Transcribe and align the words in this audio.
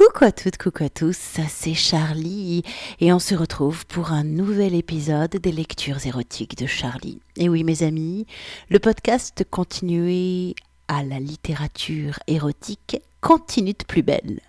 Coucou 0.00 0.24
à 0.24 0.32
toutes, 0.32 0.56
coucou 0.56 0.84
à 0.84 0.88
tous, 0.88 1.18
c'est 1.46 1.74
Charlie 1.74 2.62
et 3.00 3.12
on 3.12 3.18
se 3.18 3.34
retrouve 3.34 3.84
pour 3.84 4.12
un 4.12 4.24
nouvel 4.24 4.74
épisode 4.74 5.32
des 5.32 5.52
lectures 5.52 6.06
érotiques 6.06 6.56
de 6.56 6.66
Charlie. 6.66 7.20
Et 7.36 7.50
oui 7.50 7.64
mes 7.64 7.82
amis, 7.82 8.26
le 8.70 8.78
podcast 8.78 9.44
continué 9.50 10.54
à 10.88 11.02
la 11.02 11.20
littérature 11.20 12.18
érotique 12.28 12.96
continue 13.20 13.74
de 13.74 13.84
plus 13.86 14.02
belle. 14.02 14.40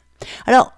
Alors, 0.45 0.71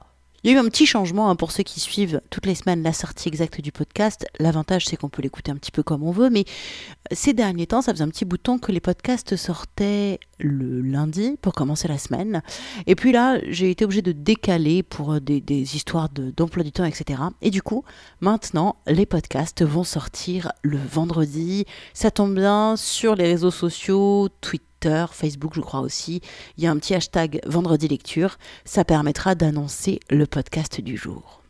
il 0.43 0.51
y 0.51 0.53
a 0.53 0.57
eu 0.57 0.59
un 0.59 0.69
petit 0.69 0.85
changement 0.85 1.29
hein, 1.29 1.35
pour 1.35 1.51
ceux 1.51 1.63
qui 1.63 1.79
suivent 1.79 2.21
toutes 2.29 2.45
les 2.45 2.55
semaines 2.55 2.83
la 2.83 2.91
sortie 2.91 3.29
exacte 3.29 3.61
du 3.61 3.71
podcast. 3.71 4.25
L'avantage, 4.39 4.85
c'est 4.85 4.97
qu'on 4.97 5.07
peut 5.07 5.21
l'écouter 5.21 5.51
un 5.51 5.55
petit 5.55 5.71
peu 5.71 5.83
comme 5.83 6.03
on 6.03 6.11
veut, 6.11 6.29
mais 6.29 6.41
euh, 6.41 7.15
ces 7.15 7.33
derniers 7.33 7.67
temps, 7.67 7.81
ça 7.81 7.93
faisait 7.93 8.03
un 8.03 8.09
petit 8.09 8.25
bout 8.25 8.35
de 8.37 8.41
temps 8.41 8.57
que 8.57 8.73
les 8.73 8.81
podcasts 8.81 9.37
sortaient 9.37 10.19
le 10.39 10.81
lundi 10.81 11.37
pour 11.41 11.53
commencer 11.53 11.87
la 11.87 11.97
semaine. 11.97 12.41
Et 12.87 12.95
puis 12.95 13.13
là, 13.13 13.39
j'ai 13.47 13.71
été 13.71 13.85
obligée 13.85 14.01
de 14.01 14.11
décaler 14.11 14.83
pour 14.83 15.13
euh, 15.13 15.19
des, 15.21 15.41
histoires 15.75 16.09
d'emploi 16.09 16.63
du 16.63 16.73
temps, 16.73 16.83
etc. 16.83 17.21
Et 17.41 17.49
du 17.49 17.61
coup, 17.61 17.85
maintenant, 18.19 18.75
les 18.85 19.05
podcasts 19.05 19.63
vont 19.63 19.85
sortir 19.85 20.51
le 20.61 20.77
vendredi. 20.77 21.65
Ça 21.93 22.11
tombe 22.11 22.35
bien 22.35 22.75
sur 22.75 23.15
les 23.15 23.25
réseaux 23.25 23.51
sociaux, 23.51 24.27
Twitter 24.41 24.72
Facebook, 25.13 25.53
je 25.55 25.61
crois 25.61 25.81
aussi. 25.81 26.21
Il 26.57 26.63
y 26.63 26.67
a 26.67 26.71
un 26.71 26.77
petit 26.77 26.93
hashtag 26.93 27.39
vendredi 27.45 27.87
lecture. 27.87 28.37
Ça 28.65 28.85
permettra 28.85 29.35
d'annoncer 29.35 29.99
le 30.09 30.25
podcast 30.25 30.81
du 30.81 30.97
jour. 30.97 31.41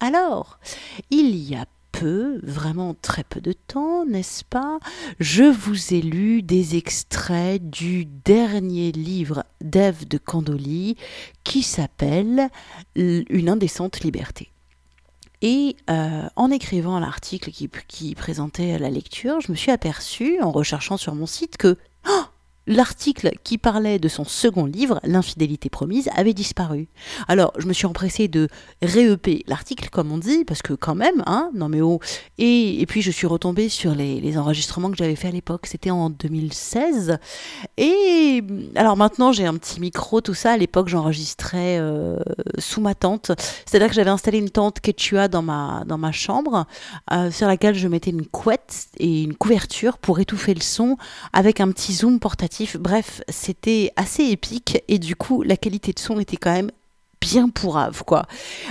Alors, 0.00 0.58
il 1.10 1.36
y 1.36 1.54
a 1.54 1.66
peu, 1.92 2.40
vraiment 2.42 2.96
très 3.00 3.22
peu 3.22 3.40
de 3.40 3.52
temps, 3.52 4.04
n'est-ce 4.04 4.44
pas 4.44 4.80
Je 5.20 5.44
vous 5.44 5.94
ai 5.94 6.00
lu 6.00 6.42
des 6.42 6.76
extraits 6.76 7.70
du 7.70 8.06
dernier 8.06 8.90
livre 8.92 9.44
d'Ève 9.60 10.08
de 10.08 10.18
Candoli 10.18 10.96
qui 11.44 11.62
s'appelle 11.62 12.48
Une 12.96 13.48
indécente 13.48 14.00
liberté. 14.00 14.50
Et 15.42 15.76
euh, 15.90 16.28
en 16.36 16.50
écrivant 16.50 16.98
l'article 17.00 17.50
qui, 17.50 18.14
présentait 18.14 18.78
la 18.78 18.90
lecture, 18.90 19.40
je 19.40 19.50
me 19.50 19.56
suis 19.56 19.72
aperçue, 19.72 20.40
en 20.40 20.52
recherchant 20.52 20.96
sur 20.96 21.14
mon 21.14 21.26
site, 21.26 21.56
que 21.56 21.76
oh 22.08 22.22
l'article 22.66 23.30
qui 23.44 23.58
parlait 23.58 23.98
de 23.98 24.08
son 24.08 24.24
second 24.24 24.66
livre, 24.66 25.00
L'infidélité 25.04 25.68
promise, 25.68 26.08
avait 26.16 26.34
disparu. 26.34 26.88
Alors, 27.28 27.52
je 27.58 27.66
me 27.66 27.72
suis 27.72 27.86
empressée 27.86 28.28
de 28.28 28.48
réeuper 28.82 29.42
l'article, 29.46 29.88
comme 29.90 30.12
on 30.12 30.18
dit, 30.18 30.44
parce 30.44 30.62
que 30.62 30.72
quand 30.72 30.94
même, 30.94 31.22
hein, 31.26 31.50
non 31.54 31.68
mais 31.68 31.80
oh. 31.80 31.98
Et, 32.38 32.80
et 32.80 32.86
puis, 32.86 33.02
je 33.02 33.10
suis 33.10 33.26
retombée 33.26 33.68
sur 33.68 33.94
les, 33.94 34.38
enregistrements 34.38 34.90
que 34.90 34.96
j'avais 34.96 35.16
fait 35.16 35.28
à 35.28 35.32
l'époque, 35.32 35.66
c'était 35.66 35.90
en 35.90 36.08
2016. 36.08 37.18
Et 37.76 38.42
alors 38.76 38.96
maintenant, 38.96 39.32
j'ai 39.32 39.44
un 39.44 39.56
petit 39.56 39.80
micro, 39.80 40.20
tout 40.20 40.34
ça. 40.34 40.52
À 40.52 40.56
l'époque, 40.56 40.88
j'enregistrais 40.88 41.78
euh, 41.78 42.16
sous 42.58 42.80
ma 42.80 42.94
tente. 42.94 43.32
C'est-à-dire 43.66 43.88
que 43.88 43.94
j'avais 43.94 44.10
installé 44.10 44.38
une 44.38 44.50
tente 44.50 44.80
Quechua 44.80 45.28
dans 45.28 45.42
ma, 45.42 45.84
dans 45.86 45.98
ma 45.98 46.12
chambre, 46.12 46.66
euh, 47.12 47.30
sur 47.30 47.46
laquelle 47.46 47.74
je 47.74 47.88
mettais 47.88 48.10
une 48.10 48.26
couette 48.26 48.86
et 48.98 49.22
une 49.22 49.34
couverture 49.34 49.98
pour 49.98 50.20
étouffer 50.20 50.54
le 50.54 50.62
son, 50.62 50.96
avec 51.32 51.60
un 51.60 51.70
petit 51.70 51.92
zoom 51.92 52.18
portatif 52.18 52.51
Bref, 52.78 53.22
c'était 53.28 53.92
assez 53.96 54.24
épique 54.24 54.82
et 54.88 54.98
du 54.98 55.16
coup, 55.16 55.42
la 55.42 55.56
qualité 55.56 55.92
de 55.92 55.98
son 55.98 56.20
était 56.20 56.36
quand 56.36 56.52
même 56.52 56.70
bien 57.20 57.48
pourrave, 57.48 58.02
quoi. 58.04 58.26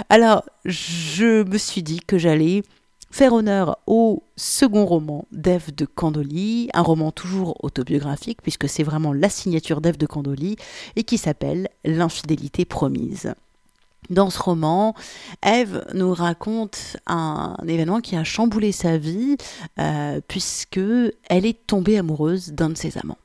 Alors, 0.09 0.43
je 0.65 1.43
me 1.43 1.57
suis 1.57 1.81
dit 1.81 1.99
que 1.99 2.17
j'allais 2.17 2.63
faire 3.09 3.33
honneur 3.33 3.77
au 3.87 4.23
second 4.35 4.85
roman 4.85 5.25
d'Ève 5.31 5.73
de 5.73 5.85
Candoli, 5.85 6.69
un 6.73 6.81
roman 6.81 7.11
toujours 7.11 7.63
autobiographique, 7.63 8.41
puisque 8.41 8.69
c'est 8.69 8.83
vraiment 8.83 9.13
la 9.13 9.29
signature 9.29 9.81
d'Ève 9.81 9.97
de 9.97 10.05
Candoli, 10.05 10.57
et 10.95 11.03
qui 11.03 11.17
s'appelle 11.17 11.67
L'infidélité 11.83 12.65
promise. 12.65 13.33
Dans 14.09 14.29
ce 14.29 14.39
roman, 14.39 14.95
Ève 15.41 15.85
nous 15.93 16.13
raconte 16.13 16.97
un, 17.07 17.55
événement 17.67 18.01
qui 18.01 18.15
a 18.15 18.23
chamboulé 18.23 18.71
sa 18.71 18.97
vie, 18.97 19.37
euh, 19.79 20.19
puisque 20.27 20.79
elle 21.29 21.45
est 21.45 21.65
tombée 21.67 21.97
amoureuse 21.97 22.49
d'un 22.49 22.69
de 22.69 22.77
ses 22.77 22.97
amants. 22.97 23.17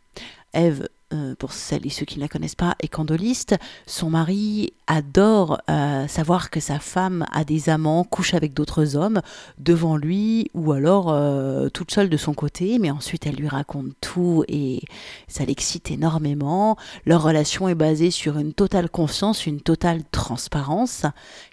Eve, 0.56 0.88
euh, 1.12 1.36
pour 1.36 1.52
celles 1.52 1.86
et 1.86 1.90
ceux 1.90 2.04
qui 2.04 2.16
ne 2.16 2.22
la 2.22 2.28
connaissent 2.28 2.56
pas, 2.56 2.74
est 2.80 2.88
candoliste. 2.88 3.54
Son 3.86 4.10
mari 4.10 4.72
adore 4.88 5.60
euh, 5.70 6.08
savoir 6.08 6.50
que 6.50 6.58
sa 6.58 6.80
femme 6.80 7.24
a 7.32 7.44
des 7.44 7.68
amants, 7.68 8.02
couche 8.02 8.34
avec 8.34 8.54
d'autres 8.54 8.96
hommes 8.96 9.20
devant 9.58 9.96
lui 9.96 10.50
ou 10.54 10.72
alors 10.72 11.10
euh, 11.10 11.68
toute 11.68 11.92
seule 11.92 12.08
de 12.08 12.16
son 12.16 12.34
côté, 12.34 12.80
mais 12.80 12.90
ensuite 12.90 13.24
elle 13.24 13.36
lui 13.36 13.46
raconte 13.46 13.92
tout 14.00 14.42
et 14.48 14.82
ça 15.28 15.44
l'excite 15.44 15.92
énormément. 15.92 16.76
Leur 17.04 17.22
relation 17.22 17.68
est 17.68 17.76
basée 17.76 18.10
sur 18.10 18.38
une 18.38 18.52
totale 18.52 18.90
confiance, 18.90 19.46
une 19.46 19.60
totale 19.60 20.02
transparence. 20.10 21.06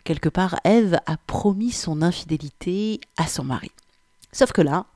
Quelque 0.04 0.30
part, 0.30 0.56
Eve 0.64 0.98
a 1.06 1.18
promis 1.28 1.72
son 1.72 2.02
infidélité 2.02 3.02
à 3.18 3.28
son 3.28 3.44
mari. 3.44 3.70
Sauf 4.32 4.52
que 4.52 4.64
là, 4.64 4.88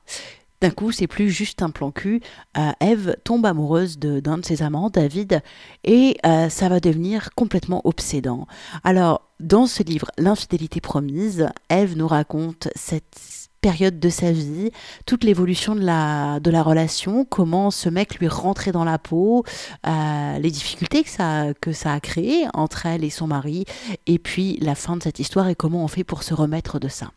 d'un 0.60 0.70
coup, 0.70 0.92
c'est 0.92 1.06
plus 1.06 1.30
juste 1.30 1.62
un 1.62 1.70
plan 1.70 1.90
cul. 1.90 2.20
Euh, 2.56 2.70
Eve 2.80 3.16
tombe 3.24 3.46
amoureuse 3.46 3.98
d'un 3.98 4.38
de, 4.38 4.44
ses 4.44 4.62
amants, 4.62 4.90
David, 4.90 5.40
et 5.84 6.16
euh, 6.26 6.48
ça 6.48 6.68
va 6.68 6.80
devenir 6.80 7.30
complètement 7.34 7.80
obsédant. 7.84 8.46
Alors, 8.84 9.22
dans 9.40 9.66
ce 9.66 9.82
livre, 9.82 10.10
L'infidélité 10.18 10.80
promise, 10.80 11.48
Eve 11.70 11.96
nous 11.96 12.08
raconte 12.08 12.68
cette 12.74 13.48
période 13.60 13.98
de 13.98 14.08
sa 14.08 14.32
vie, 14.32 14.70
toute 15.06 15.24
l'évolution 15.24 15.74
de 15.74 15.84
la, 15.84 16.62
relation, 16.62 17.24
comment 17.24 17.70
ce 17.70 17.88
mec 17.88 18.18
lui 18.18 18.28
rentrait 18.28 18.72
dans 18.72 18.84
la 18.84 18.98
peau, 18.98 19.44
euh, 19.86 20.38
les 20.38 20.50
difficultés 20.50 21.02
que 21.02 21.10
ça, 21.10 21.54
que 21.60 21.72
ça 21.72 21.92
a 21.92 22.00
créé 22.00 22.46
entre 22.54 22.86
elle 22.86 23.04
et 23.04 23.10
son 23.10 23.26
mari, 23.26 23.64
et 24.06 24.18
puis 24.18 24.58
la 24.60 24.74
fin 24.74 24.96
de 24.96 25.02
cette 25.02 25.18
histoire 25.18 25.48
et 25.48 25.54
comment 25.54 25.84
on 25.84 25.88
fait 25.88 26.04
pour 26.04 26.22
se 26.22 26.34
remettre 26.34 26.78
de 26.78 26.88
ça 26.88 27.10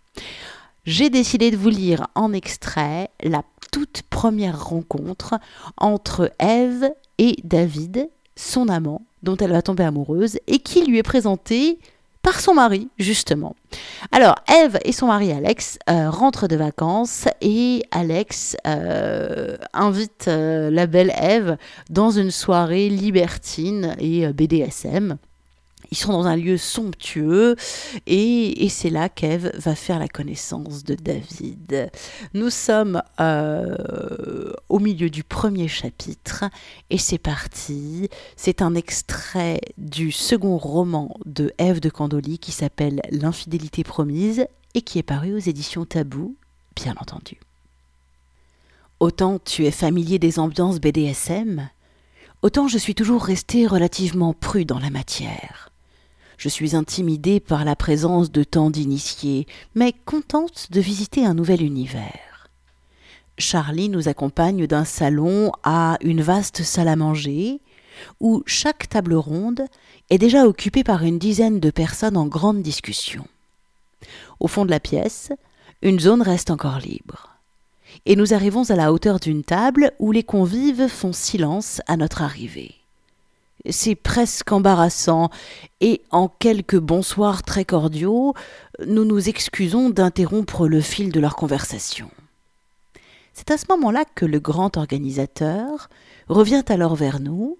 j'ai 0.86 1.10
décidé 1.10 1.52
de 1.52 1.58
vous 1.58 1.70
lire 1.70 2.08
en 2.16 2.34
extrait 2.34 3.10
la 3.22 3.44
toute 3.72 4.02
première 4.10 4.66
rencontre 4.66 5.36
entre 5.78 6.32
Ève 6.40 6.92
et 7.18 7.36
David, 7.44 8.10
son 8.36 8.68
amant, 8.68 9.04
dont 9.24 9.38
elle 9.38 9.52
va 9.52 9.62
tomber 9.62 9.84
amoureuse, 9.84 10.40
et 10.48 10.60
qui 10.60 10.84
lui 10.84 10.98
est 10.98 11.04
présenté 11.04 11.80
par 12.22 12.40
son 12.40 12.54
mari, 12.54 12.90
justement. 13.00 13.56
Alors, 14.12 14.36
Ève 14.48 14.80
et 14.86 14.92
son 14.92 15.08
mari 15.08 15.32
Alex 15.32 15.80
euh, 15.90 16.10
rentrent 16.10 16.48
de 16.48 16.56
vacances 16.56 17.28
et 17.42 17.84
Alex 17.92 18.56
euh, 18.68 19.58
invite 19.74 20.28
euh, 20.28 20.70
la 20.70 20.86
belle 20.86 21.14
Ève 21.20 21.58
dans 21.90 22.12
une 22.12 22.32
soirée 22.32 22.90
libertine 22.90 23.96
et 24.00 24.28
BDSM. 24.28 25.18
Ils 25.92 25.98
sont 25.98 26.14
dans 26.14 26.26
un 26.26 26.38
lieu 26.38 26.58
somptueux 26.58 27.58
et, 28.08 28.70
c'est 28.70 28.90
là 28.90 29.10
qu'Ève 29.10 29.52
va 29.60 29.76
faire 29.76 30.00
la 30.00 30.08
connaissance 30.08 30.86
de 30.86 30.96
David. 30.96 31.92
Nous 32.34 32.50
sommes 32.50 33.04
euh, 33.20 34.54
au 34.70 34.80
milieu 34.80 35.10
du 35.10 35.26
premier 35.26 35.68
chapitre 35.68 36.46
et 36.90 36.98
c'est 36.98 37.18
parti. 37.18 38.08
C'est 38.38 38.62
un 38.62 38.74
extrait 38.74 39.60
du 39.78 40.14
second 40.14 40.58
roman 40.58 41.18
de 41.26 41.52
Ève 41.58 41.82
de 41.82 41.90
Candoli 41.90 42.40
qui 42.40 42.54
s'appelle 42.54 43.02
L'infidélité 43.12 43.84
promise 43.84 44.46
et 44.74 44.82
qui 44.84 44.98
est 44.98 45.04
paru 45.04 45.34
aux 45.34 45.40
éditions 45.40 45.84
Tabou, 45.84 46.38
bien 46.74 46.96
entendu. 47.02 47.38
Autant 49.02 49.40
tu 49.44 49.66
es 49.66 49.72
familier 49.72 50.20
des 50.20 50.40
ambiances 50.40 50.80
BDSM, 50.80 51.70
autant 52.44 52.70
je 52.70 52.78
suis 52.78 52.96
toujours 52.96 53.26
resté 53.26 53.68
relativement 53.68 54.34
pru 54.34 54.64
dans 54.64 54.80
la 54.80 54.90
matière. 54.90 55.71
Je 56.42 56.50
suis 56.50 56.76
intimidée 56.76 57.40
par 57.40 57.66
la 57.66 57.76
présence 57.76 58.32
de 58.32 58.44
tant 58.44 58.72
d'initiés, 58.72 59.46
mais 59.76 59.94
contente 59.94 60.70
de 60.72 60.82
visiter 60.82 61.24
un 61.24 61.36
nouvel 61.36 61.62
univers. 61.62 62.50
Charlie 63.38 63.90
nous 63.90 64.10
accompagne 64.10 64.66
d'un 64.66 64.84
salon 64.84 65.52
à 65.62 66.00
une 66.02 66.24
vaste 66.24 66.64
salle 66.64 66.88
à 66.88 66.96
manger, 66.96 67.60
où 68.20 68.42
chaque 68.48 68.90
table 68.90 69.14
ronde 69.14 69.66
est 70.10 70.18
déjà 70.18 70.48
occupée 70.48 70.84
par 70.84 71.04
une 71.04 71.20
dizaine 71.20 71.60
de 71.60 71.70
personnes 71.70 72.18
en 72.18 72.26
grande 72.26 72.64
discussion. 72.64 73.28
Au 74.40 74.48
fond 74.48 74.66
de 74.66 74.72
la 74.72 74.80
pièce, 74.80 75.32
une 75.84 76.00
zone 76.00 76.24
reste 76.24 76.50
encore 76.50 76.80
libre. 76.80 77.38
Et 78.08 78.16
nous 78.16 78.34
arrivons 78.34 78.68
à 78.72 78.76
la 78.76 78.92
hauteur 78.92 79.20
d'une 79.20 79.44
table 79.44 79.92
où 80.00 80.12
les 80.12 80.24
convives 80.24 80.88
font 80.88 81.14
silence 81.14 81.82
à 81.86 81.98
notre 81.98 82.24
arrivée. 82.24 82.81
C'est 83.70 83.96
presque 83.96 84.52
embarrassant, 84.52 85.30
et 85.82 86.02
en 86.10 86.28
quelques 86.28 86.80
bonsoirs 86.80 87.44
très 87.44 87.66
cordiaux, 87.66 88.34
nous 88.86 89.06
nous 89.06 89.30
excusons 89.30 89.90
d'interrompre 89.90 90.68
le 90.68 90.82
fil 90.82 91.12
de 91.12 91.20
leur 91.20 91.36
conversation. 91.36 92.10
C'est 93.34 93.52
à 93.52 93.58
ce 93.58 93.66
moment-là 93.70 94.04
que 94.16 94.26
le 94.26 94.40
grand 94.40 94.78
organisateur 94.78 95.90
revient 96.28 96.64
alors 96.68 96.96
vers 96.96 97.20
nous, 97.20 97.58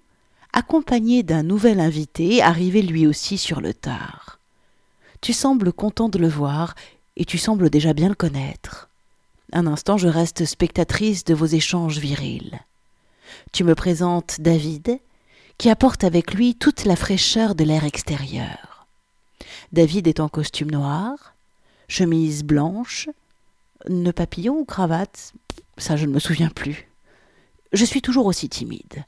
accompagné 0.52 1.22
d'un 1.22 1.42
nouvel 1.42 1.80
invité 1.80 2.42
arrivé 2.42 2.82
lui 2.82 3.06
aussi 3.06 3.38
sur 3.38 3.60
le 3.60 3.72
tard. 3.72 4.38
Tu 5.20 5.32
sembles 5.32 5.72
content 5.72 6.08
de 6.08 6.18
le 6.18 6.28
voir, 6.28 6.74
et 7.16 7.24
tu 7.24 7.38
sembles 7.38 7.70
déjà 7.70 7.92
bien 7.92 8.08
le 8.08 8.14
connaître. 8.14 8.88
Un 9.52 9.66
instant, 9.66 9.98
je 9.98 10.08
reste 10.08 10.44
spectatrice 10.46 11.24
de 11.24 11.34
vos 11.34 11.46
échanges 11.46 11.98
virils. 11.98 12.58
Tu 13.52 13.64
me 13.64 13.74
présentes 13.74 14.40
David, 14.40 14.98
qui 15.58 15.70
apporte 15.70 16.04
avec 16.04 16.34
lui 16.34 16.54
toute 16.54 16.84
la 16.84 16.96
fraîcheur 16.96 17.54
de 17.54 17.64
l'air 17.64 17.84
extérieur. 17.84 18.86
David 19.72 20.06
est 20.06 20.20
en 20.20 20.28
costume 20.28 20.70
noir, 20.70 21.34
chemise 21.88 22.44
blanche, 22.44 23.08
nœud 23.88 24.12
papillon 24.12 24.58
ou 24.58 24.64
cravate, 24.64 25.32
ça 25.78 25.96
je 25.96 26.06
ne 26.06 26.12
me 26.12 26.18
souviens 26.18 26.50
plus. 26.50 26.88
Je 27.72 27.84
suis 27.84 28.02
toujours 28.02 28.26
aussi 28.26 28.48
timide. 28.48 29.04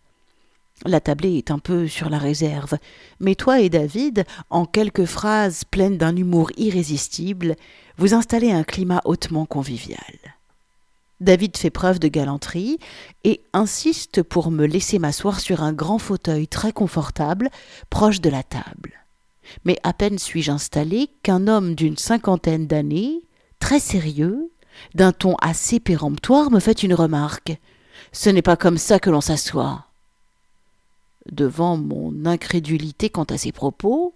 La 0.86 1.00
tablée 1.00 1.38
est 1.38 1.50
un 1.50 1.58
peu 1.58 1.86
sur 1.86 2.10
la 2.10 2.18
réserve, 2.18 2.78
mais 3.20 3.34
toi 3.34 3.60
et 3.60 3.68
David, 3.68 4.24
en 4.50 4.66
quelques 4.66 5.04
phrases 5.04 5.64
pleines 5.64 5.98
d'un 5.98 6.16
humour 6.16 6.50
irrésistible, 6.56 7.56
vous 7.96 8.12
installez 8.12 8.50
un 8.50 8.64
climat 8.64 9.00
hautement 9.04 9.46
convivial. 9.46 10.33
David 11.20 11.56
fait 11.56 11.70
preuve 11.70 12.00
de 12.00 12.08
galanterie 12.08 12.78
et 13.22 13.42
insiste 13.52 14.22
pour 14.22 14.50
me 14.50 14.66
laisser 14.66 14.98
m'asseoir 14.98 15.40
sur 15.40 15.62
un 15.62 15.72
grand 15.72 15.98
fauteuil 15.98 16.48
très 16.48 16.72
confortable, 16.72 17.50
proche 17.88 18.20
de 18.20 18.30
la 18.30 18.42
table. 18.42 19.04
Mais 19.64 19.78
à 19.82 19.92
peine 19.92 20.18
suis-je 20.18 20.50
installé 20.50 21.10
qu'un 21.22 21.46
homme 21.46 21.74
d'une 21.74 21.96
cinquantaine 21.96 22.66
d'années, 22.66 23.22
très 23.60 23.80
sérieux, 23.80 24.50
d'un 24.94 25.12
ton 25.12 25.36
assez 25.40 25.80
péremptoire, 25.80 26.50
me 26.50 26.60
fait 26.60 26.82
une 26.82 26.94
remarque. 26.94 27.56
Ce 28.12 28.30
n'est 28.30 28.42
pas 28.42 28.56
comme 28.56 28.78
ça 28.78 28.98
que 28.98 29.10
l'on 29.10 29.20
s'assoit. 29.20 29.86
Devant 31.30 31.76
mon 31.76 32.26
incrédulité 32.26 33.08
quant 33.08 33.24
à 33.24 33.38
ses 33.38 33.52
propos, 33.52 34.14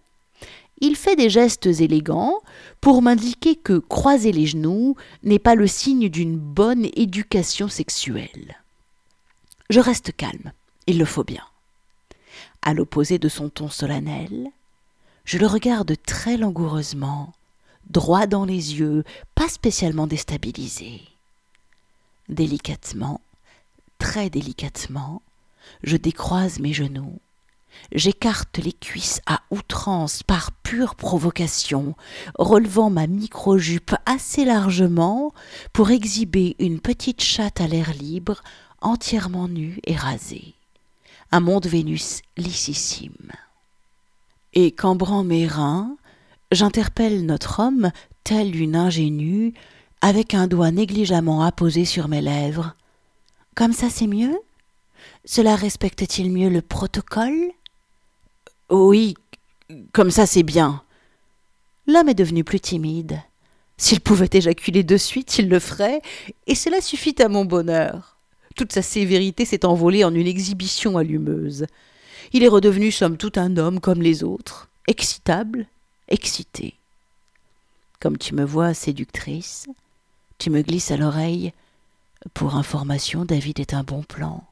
il 0.81 0.97
fait 0.97 1.17
des 1.17 1.31
gestes 1.31 1.67
élégants 1.67 2.41
pour 2.81 3.03
m'indiquer 3.03 3.57
que 3.57 3.79
croiser 3.79 4.33
les 4.33 4.47
genoux 4.47 4.97
n'est 5.23 5.39
pas 5.39 5.55
le 5.55 5.67
signe 5.67 6.09
d'une 6.09 6.39
bonne 6.39 6.87
éducation 6.95 7.69
sexuelle. 7.69 8.57
Je 9.71 9.81
reste 9.81 10.17
calme, 10.17 10.53
il 10.87 10.99
le 10.99 11.05
faut 11.05 11.25
bien. 11.25 11.45
À 12.63 12.75
l'opposé 12.75 13.19
de 13.19 13.29
son 13.29 13.49
ton 13.49 13.69
solennel, 13.69 14.49
je 15.25 15.39
le 15.39 15.47
regarde 15.47 15.95
très 16.07 16.37
langoureusement, 16.37 17.33
droit 17.91 18.27
dans 18.27 18.45
les 18.45 18.79
yeux, 18.79 19.05
pas 19.35 19.49
spécialement 19.49 20.07
déstabilisé. 20.07 21.03
Délicatement, 22.29 23.21
très 23.99 24.31
délicatement, 24.31 25.23
je 25.83 25.97
décroise 25.97 26.61
mes 26.61 26.73
genoux. 26.73 27.19
J'écarte 27.93 28.59
les 28.59 28.73
cuisses 28.73 29.21
à 29.27 29.41
outrance 29.51 30.23
par 30.23 30.53
pure 30.53 30.95
provocation, 30.95 31.95
relevant 32.39 32.91
ma 32.91 33.07
micro-jupe 33.07 33.95
assez 34.05 34.45
largement 34.45 35.33
pour 35.73 35.91
exhiber 35.91 36.57
une 36.59 36.81
petite 36.81 37.23
chatte 37.23 37.61
à 37.61 37.67
l'air 37.67 37.93
libre, 37.95 38.43
entièrement 38.81 39.49
nue 39.49 39.81
et 39.87 39.97
rasée. 39.97 40.55
Un 41.31 41.41
monde 41.41 41.67
Vénus 41.67 42.23
lississime. 42.37 43.33
Et 44.55 44.73
cambrant 44.73 45.25
mes 45.25 45.47
reins, 45.47 45.97
j'interpelle 46.53 47.27
notre 47.27 47.61
homme, 47.61 47.91
tel 48.25 48.57
une 48.57 48.77
ingénue, 48.77 49.55
avec 50.01 50.35
un 50.35 50.47
doigt 50.47 50.71
négligemment 50.71 51.43
apposé 51.43 51.85
sur 51.85 52.09
mes 52.09 52.23
lèvres. 52.23 52.75
Comme 53.55 53.73
ça, 53.73 53.91
c'est 53.91 54.07
mieux? 54.07 54.39
Cela 55.31 55.57
respecte-t-il 55.57 56.33
mieux 56.33 56.49
le 56.49 56.63
protocole? 56.63 57.51
Oui, 58.71 59.15
comme 59.93 60.11
ça 60.11 60.25
c'est 60.25 60.43
bien. 60.43 60.83
L'homme 61.87 62.09
est 62.09 62.15
devenu 62.15 62.45
plus 62.45 62.61
timide. 62.61 63.21
S'il 63.77 64.01
pouvait 64.01 64.31
éjaculer 64.33 64.85
de 64.85 64.97
suite, 64.97 65.39
il 65.39 65.51
le 65.51 65.59
ferait, 65.59 66.01
et 66.47 66.55
cela 66.55 66.81
suffit 66.81 67.15
à 67.21 67.29
mon 67.29 67.45
bonheur. 67.45 68.17
Toute 68.57 68.73
sa 68.73 68.81
sévérité 68.81 69.45
s'est 69.45 69.67
envolée 69.67 70.03
en 70.03 70.15
une 70.15 70.27
exhibition 70.27 70.97
allumeuse. 70.97 71.67
Il 72.33 72.43
est 72.43 72.49
redevenu 72.49 72.91
somme 72.91 73.19
toute 73.19 73.37
un 73.37 73.59
homme 73.59 73.81
comme 73.81 74.01
les 74.01 74.25
autres, 74.25 74.71
excitable, 74.87 75.67
excité. 76.09 76.73
Comme 78.01 78.17
tu 78.17 78.35
me 78.35 78.47
vois 78.47 78.73
séductrice, 78.73 79.67
tu 80.39 80.49
me 80.49 80.63
glisses 80.63 80.91
à 80.91 80.97
l'oreille. 80.97 81.53
Pour 82.33 82.57
information, 82.57 83.27
David 83.27 83.61
est 83.61 83.75
un 83.75 83.83
bon 83.83 84.03
plan. 84.03 84.48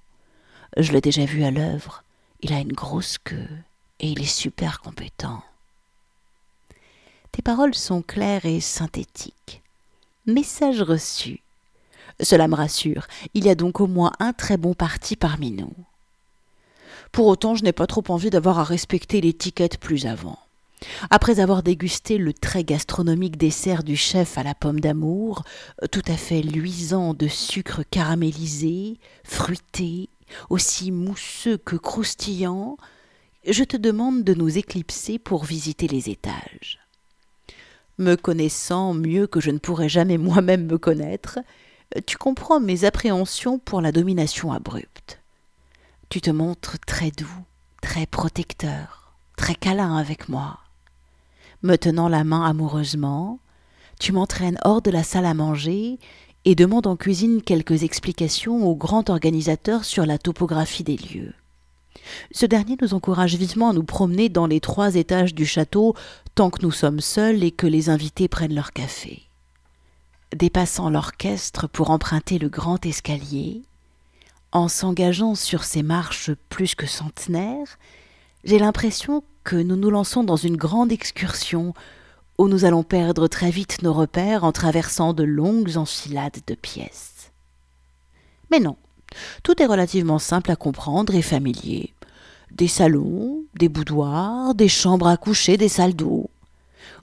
Je 0.76 0.92
l'ai 0.92 1.00
déjà 1.00 1.24
vu 1.24 1.42
à 1.42 1.50
l'œuvre. 1.50 2.02
Il 2.42 2.52
a 2.52 2.60
une 2.60 2.72
grosse 2.72 3.16
queue 3.18 3.48
et 4.00 4.08
il 4.08 4.20
est 4.20 4.24
super 4.24 4.80
compétent. 4.80 5.42
Tes 7.32 7.42
paroles 7.42 7.74
sont 7.74 8.02
claires 8.02 8.44
et 8.44 8.60
synthétiques. 8.60 9.62
Message 10.26 10.82
reçu. 10.82 11.40
Cela 12.20 12.48
me 12.48 12.54
rassure. 12.54 13.06
Il 13.34 13.44
y 13.44 13.50
a 13.50 13.54
donc 13.54 13.80
au 13.80 13.86
moins 13.86 14.12
un 14.18 14.32
très 14.32 14.56
bon 14.56 14.74
parti 14.74 15.16
parmi 15.16 15.50
nous. 15.50 15.72
Pour 17.12 17.26
autant, 17.26 17.54
je 17.54 17.64
n'ai 17.64 17.72
pas 17.72 17.86
trop 17.86 18.04
envie 18.08 18.30
d'avoir 18.30 18.58
à 18.58 18.64
respecter 18.64 19.20
l'étiquette 19.20 19.78
plus 19.78 20.06
avant. 20.06 20.38
Après 21.08 21.40
avoir 21.40 21.62
dégusté 21.62 22.18
le 22.18 22.34
très 22.34 22.64
gastronomique 22.64 23.38
dessert 23.38 23.82
du 23.82 23.96
chef 23.96 24.36
à 24.36 24.42
la 24.42 24.54
pomme 24.54 24.80
d'amour, 24.80 25.44
tout 25.90 26.02
à 26.06 26.16
fait 26.16 26.42
luisant 26.42 27.14
de 27.14 27.28
sucre 27.28 27.82
caramélisé, 27.90 28.98
fruité, 29.24 30.08
aussi 30.50 30.90
mousseux 30.90 31.58
que 31.58 31.76
croustillant, 31.76 32.76
je 33.46 33.64
te 33.64 33.76
demande 33.76 34.24
de 34.24 34.34
nous 34.34 34.58
éclipser 34.58 35.18
pour 35.18 35.44
visiter 35.44 35.86
les 35.88 36.10
étages. 36.10 36.80
Me 37.98 38.14
connaissant 38.16 38.92
mieux 38.92 39.26
que 39.26 39.40
je 39.40 39.50
ne 39.50 39.58
pourrais 39.58 39.88
jamais 39.88 40.18
moi-même 40.18 40.66
me 40.66 40.78
connaître, 40.78 41.38
tu 42.06 42.16
comprends 42.16 42.60
mes 42.60 42.84
appréhensions 42.84 43.58
pour 43.58 43.80
la 43.80 43.92
domination 43.92 44.52
abrupte. 44.52 45.20
Tu 46.08 46.20
te 46.20 46.30
montres 46.30 46.78
très 46.80 47.10
doux, 47.10 47.44
très 47.80 48.06
protecteur, 48.06 49.14
très 49.36 49.54
câlin 49.54 49.96
avec 49.96 50.28
moi. 50.28 50.58
Me 51.62 51.76
tenant 51.76 52.08
la 52.08 52.24
main 52.24 52.44
amoureusement, 52.44 53.40
tu 53.98 54.12
m'entraînes 54.12 54.58
hors 54.62 54.82
de 54.82 54.90
la 54.90 55.02
salle 55.02 55.24
à 55.24 55.34
manger 55.34 55.98
et 56.46 56.54
demande 56.54 56.86
en 56.86 56.96
cuisine 56.96 57.42
quelques 57.42 57.82
explications 57.82 58.66
au 58.66 58.76
grand 58.76 59.10
organisateur 59.10 59.84
sur 59.84 60.06
la 60.06 60.16
topographie 60.16 60.84
des 60.84 60.96
lieux. 60.96 61.34
Ce 62.30 62.46
dernier 62.46 62.76
nous 62.80 62.94
encourage 62.94 63.34
vivement 63.34 63.70
à 63.70 63.72
nous 63.72 63.82
promener 63.82 64.28
dans 64.28 64.46
les 64.46 64.60
trois 64.60 64.94
étages 64.94 65.34
du 65.34 65.44
château 65.44 65.96
tant 66.36 66.50
que 66.50 66.62
nous 66.62 66.70
sommes 66.70 67.00
seuls 67.00 67.42
et 67.42 67.50
que 67.50 67.66
les 67.66 67.90
invités 67.90 68.28
prennent 68.28 68.54
leur 68.54 68.72
café. 68.72 69.24
Dépassant 70.36 70.88
l'orchestre 70.88 71.66
pour 71.66 71.90
emprunter 71.90 72.38
le 72.38 72.48
grand 72.48 72.86
escalier, 72.86 73.62
en 74.52 74.68
s'engageant 74.68 75.34
sur 75.34 75.64
ces 75.64 75.82
marches 75.82 76.30
plus 76.48 76.76
que 76.76 76.86
centenaires, 76.86 77.76
j'ai 78.44 78.60
l'impression 78.60 79.24
que 79.42 79.56
nous 79.56 79.76
nous 79.76 79.90
lançons 79.90 80.22
dans 80.22 80.36
une 80.36 80.56
grande 80.56 80.92
excursion 80.92 81.74
où 82.38 82.48
nous 82.48 82.64
allons 82.64 82.82
perdre 82.82 83.28
très 83.28 83.50
vite 83.50 83.82
nos 83.82 83.92
repères 83.92 84.44
en 84.44 84.52
traversant 84.52 85.12
de 85.12 85.24
longues 85.24 85.76
enfilades 85.76 86.38
de 86.46 86.54
pièces. 86.54 87.32
Mais 88.50 88.60
non, 88.60 88.76
tout 89.42 89.62
est 89.62 89.66
relativement 89.66 90.18
simple 90.18 90.50
à 90.50 90.56
comprendre 90.56 91.14
et 91.14 91.22
familier. 91.22 91.92
Des 92.50 92.68
salons, 92.68 93.44
des 93.54 93.68
boudoirs, 93.68 94.54
des 94.54 94.68
chambres 94.68 95.08
à 95.08 95.16
coucher, 95.16 95.56
des 95.56 95.68
salles 95.68 95.94
d'eau. 95.94 96.30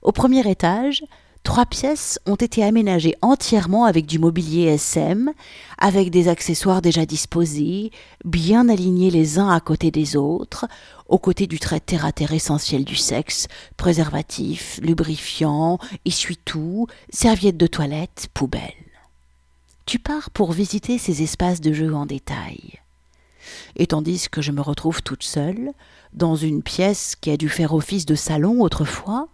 Au 0.02 0.12
premier 0.12 0.50
étage, 0.50 1.04
Trois 1.44 1.66
pièces 1.66 2.20
ont 2.26 2.36
été 2.36 2.64
aménagées 2.64 3.16
entièrement 3.22 3.84
avec 3.84 4.06
du 4.06 4.18
mobilier 4.18 4.64
SM, 4.64 5.32
avec 5.78 6.10
des 6.10 6.30
accessoires 6.30 6.82
déjà 6.82 7.06
disposés, 7.06 7.92
bien 8.24 8.70
alignés 8.70 9.12
les 9.12 9.40
uns 9.40 9.50
à 9.50 9.60
côté 9.60 9.92
des 9.92 10.16
autres, 10.16 10.66
aux 11.10 11.20
côtés 11.20 11.46
du 11.46 11.60
trait 11.60 11.82
terre-à-terre 11.82 12.32
essentiel 12.32 12.86
du 12.86 12.96
sexe, 12.96 13.48
préservatif, 13.76 14.80
lubrifiant, 14.82 15.80
essuie-tout, 16.06 16.88
serviettes 17.10 17.58
de 17.58 17.68
toilette, 17.68 18.30
poubelle. 18.34 18.72
Tu 19.86 20.00
pars 20.00 20.30
pour 20.30 20.54
visiter 20.54 20.98
ces 20.98 21.24
espaces 21.24 21.60
de 21.60 21.74
jeu 21.74 21.94
en 21.94 22.06
détail. 22.06 22.80
Et 23.76 23.88
tandis 23.88 24.30
que 24.30 24.42
je 24.42 24.54
me 24.54 24.62
retrouve 24.62 25.04
toute 25.04 25.24
seule, 25.24 25.72
dans 26.14 26.38
une 26.38 26.64
pièce 26.64 27.18
qui 27.20 27.32
a 27.32 27.38
dû 27.38 27.50
faire 27.50 27.74
office 27.74 28.06
de 28.06 28.16
salon 28.16 28.62
autrefois, 28.62 29.28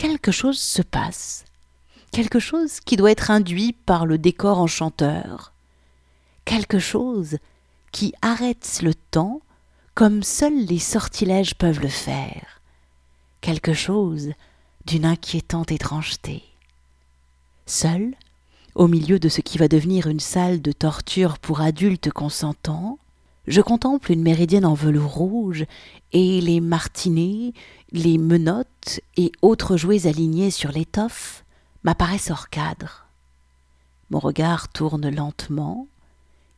quelque 0.00 0.32
chose 0.32 0.58
se 0.58 0.80
passe, 0.80 1.44
quelque 2.10 2.38
chose 2.38 2.80
qui 2.80 2.96
doit 2.96 3.10
être 3.10 3.30
induit 3.30 3.74
par 3.74 4.06
le 4.06 4.16
décor 4.16 4.58
enchanteur, 4.58 5.52
quelque 6.46 6.78
chose 6.78 7.36
qui 7.92 8.14
arrête 8.22 8.80
le 8.82 8.94
temps 8.94 9.42
comme 9.94 10.22
seuls 10.22 10.64
les 10.64 10.78
sortilèges 10.78 11.54
peuvent 11.54 11.82
le 11.82 11.88
faire, 11.88 12.62
quelque 13.42 13.74
chose 13.74 14.30
d'une 14.86 15.04
inquiétante 15.04 15.70
étrangeté. 15.70 16.44
Seul, 17.66 18.14
au 18.74 18.88
milieu 18.88 19.18
de 19.18 19.28
ce 19.28 19.42
qui 19.42 19.58
va 19.58 19.68
devenir 19.68 20.06
une 20.06 20.18
salle 20.18 20.62
de 20.62 20.72
torture 20.72 21.38
pour 21.38 21.60
adultes 21.60 22.10
consentants, 22.10 22.98
je 23.50 23.60
contemple 23.60 24.12
une 24.12 24.22
méridienne 24.22 24.64
en 24.64 24.74
velours 24.74 25.12
rouge 25.12 25.66
et 26.12 26.40
les 26.40 26.60
martinets, 26.60 27.52
les 27.90 28.16
menottes 28.16 29.00
et 29.16 29.32
autres 29.42 29.76
jouets 29.76 30.06
alignés 30.06 30.52
sur 30.52 30.70
l'étoffe 30.70 31.44
m'apparaissent 31.82 32.30
hors 32.30 32.48
cadre. 32.48 33.06
Mon 34.10 34.20
regard 34.20 34.68
tourne 34.68 35.10
lentement 35.10 35.88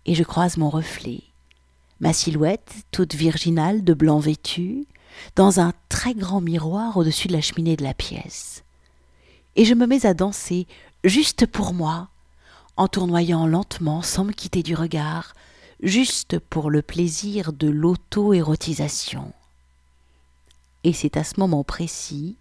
et 0.05 0.15
je 0.15 0.23
croise 0.23 0.59
mon 0.59 0.69
reflet. 0.69 1.23
Ma 2.01 2.13
silhouette, 2.13 2.75
toute 2.91 3.15
virginale 3.15 3.85
de 3.85 3.95
blanc 3.95 4.19
vêtu, 4.19 4.87
dans 5.35 5.61
un 5.61 5.73
très 5.89 6.15
grand 6.15 6.43
miroir 6.43 6.99
au-dessus 6.99 7.29
de 7.29 7.33
la 7.33 7.41
cheminée 7.41 7.77
de 7.77 7.85
la 7.85 7.95
pièce. 7.95 8.65
Et 9.57 9.65
je 9.65 9.75
me 9.75 9.87
mets 9.87 10.05
à 10.05 10.13
danser, 10.13 10.67
juste 11.05 11.47
pour 11.47 11.73
moi, 11.73 12.09
en 12.77 12.87
tournoyant 12.87 13.47
lentement 13.47 14.03
sans 14.03 14.25
me 14.25 14.33
quitter 14.33 14.63
du 14.63 14.75
regard, 14.75 15.35
juste 15.83 16.39
pour 16.39 16.71
le 16.71 16.81
plaisir 16.81 17.53
de 17.53 17.69
l'auto-érotisation. 17.69 19.33
Et 20.85 20.93
c'est 20.93 21.17
à 21.17 21.25
ce 21.25 21.39
moment 21.39 21.65
précis 21.65 22.37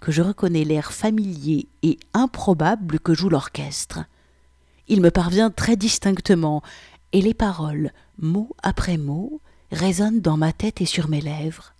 que 0.00 0.12
je 0.12 0.22
reconnais 0.22 0.64
l'air 0.64 0.92
familier 0.92 1.66
et 1.82 1.98
improbable 2.12 3.00
que 3.00 3.14
joue 3.14 3.28
l'orchestre. 3.30 4.00
Il 4.88 5.00
me 5.00 5.10
parvient 5.10 5.50
très 5.50 5.76
distinctement, 5.76 6.62
et 7.12 7.22
les 7.22 7.34
paroles, 7.34 7.90
mot 8.18 8.50
après 8.62 8.98
mot, 8.98 9.40
résonnent 9.72 10.20
dans 10.20 10.36
ma 10.36 10.52
tête 10.52 10.80
et 10.80 10.86
sur 10.86 11.08
mes 11.08 11.20
lèvres. 11.20 11.72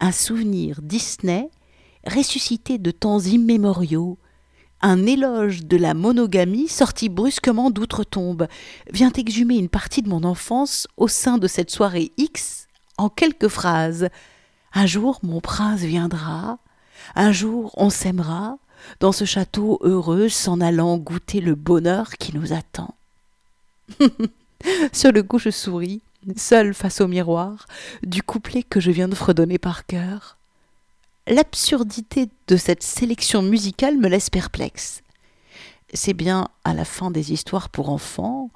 Un 0.00 0.12
souvenir 0.12 0.82
Disney, 0.82 1.48
ressuscité 2.06 2.76
de 2.76 2.90
temps 2.90 3.20
immémoriaux, 3.20 4.18
un 4.82 5.06
éloge 5.06 5.64
de 5.64 5.76
la 5.76 5.94
monogamie 5.94 6.68
sorti 6.68 7.08
brusquement 7.08 7.70
d'outre-tombe, 7.70 8.46
vient 8.92 9.12
exhumer 9.12 9.56
une 9.56 9.68
partie 9.68 10.02
de 10.02 10.08
mon 10.08 10.24
enfance 10.24 10.86
au 10.96 11.08
sein 11.08 11.38
de 11.38 11.46
cette 11.46 11.70
soirée 11.70 12.12
X 12.16 12.66
en 12.98 13.08
quelques 13.08 13.48
phrases. 13.48 14.08
Un 14.74 14.86
jour 14.86 15.18
mon 15.22 15.40
prince 15.40 15.80
viendra, 15.80 16.58
un 17.14 17.32
jour 17.32 17.72
on 17.76 17.90
s'aimera, 17.90 18.58
dans 19.00 19.12
ce 19.12 19.24
château 19.24 19.78
heureux 19.82 20.28
s'en 20.28 20.60
allant 20.60 20.98
goûter 20.98 21.40
le 21.40 21.54
bonheur 21.54 22.12
qui 22.12 22.36
nous 22.36 22.52
attend. 22.52 22.94
Sur 24.92 25.12
le 25.12 25.22
coup 25.22 25.38
je 25.38 25.50
souris, 25.50 26.02
seul 26.36 26.74
face 26.74 27.00
au 27.00 27.08
miroir, 27.08 27.66
du 28.02 28.22
couplet 28.22 28.62
que 28.62 28.80
je 28.80 28.90
viens 28.90 29.08
de 29.08 29.14
fredonner 29.14 29.58
par 29.58 29.86
cœur. 29.86 30.35
L'absurdité 31.28 32.28
de 32.46 32.56
cette 32.56 32.84
sélection 32.84 33.42
musicale 33.42 33.98
me 33.98 34.08
laisse 34.08 34.30
perplexe. 34.30 35.02
C'est 35.92 36.14
bien 36.14 36.48
à 36.64 36.72
la 36.72 36.84
fin 36.84 37.10
des 37.10 37.32
histoires 37.32 37.68
pour 37.68 37.90
enfants, 37.90 38.50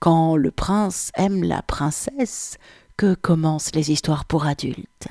quand 0.00 0.36
le 0.36 0.50
prince 0.50 1.12
aime 1.14 1.42
la 1.42 1.62
princesse, 1.62 2.58
que 2.98 3.14
commencent 3.14 3.74
les 3.74 3.90
histoires 3.90 4.26
pour 4.26 4.44
adultes. 4.44 5.08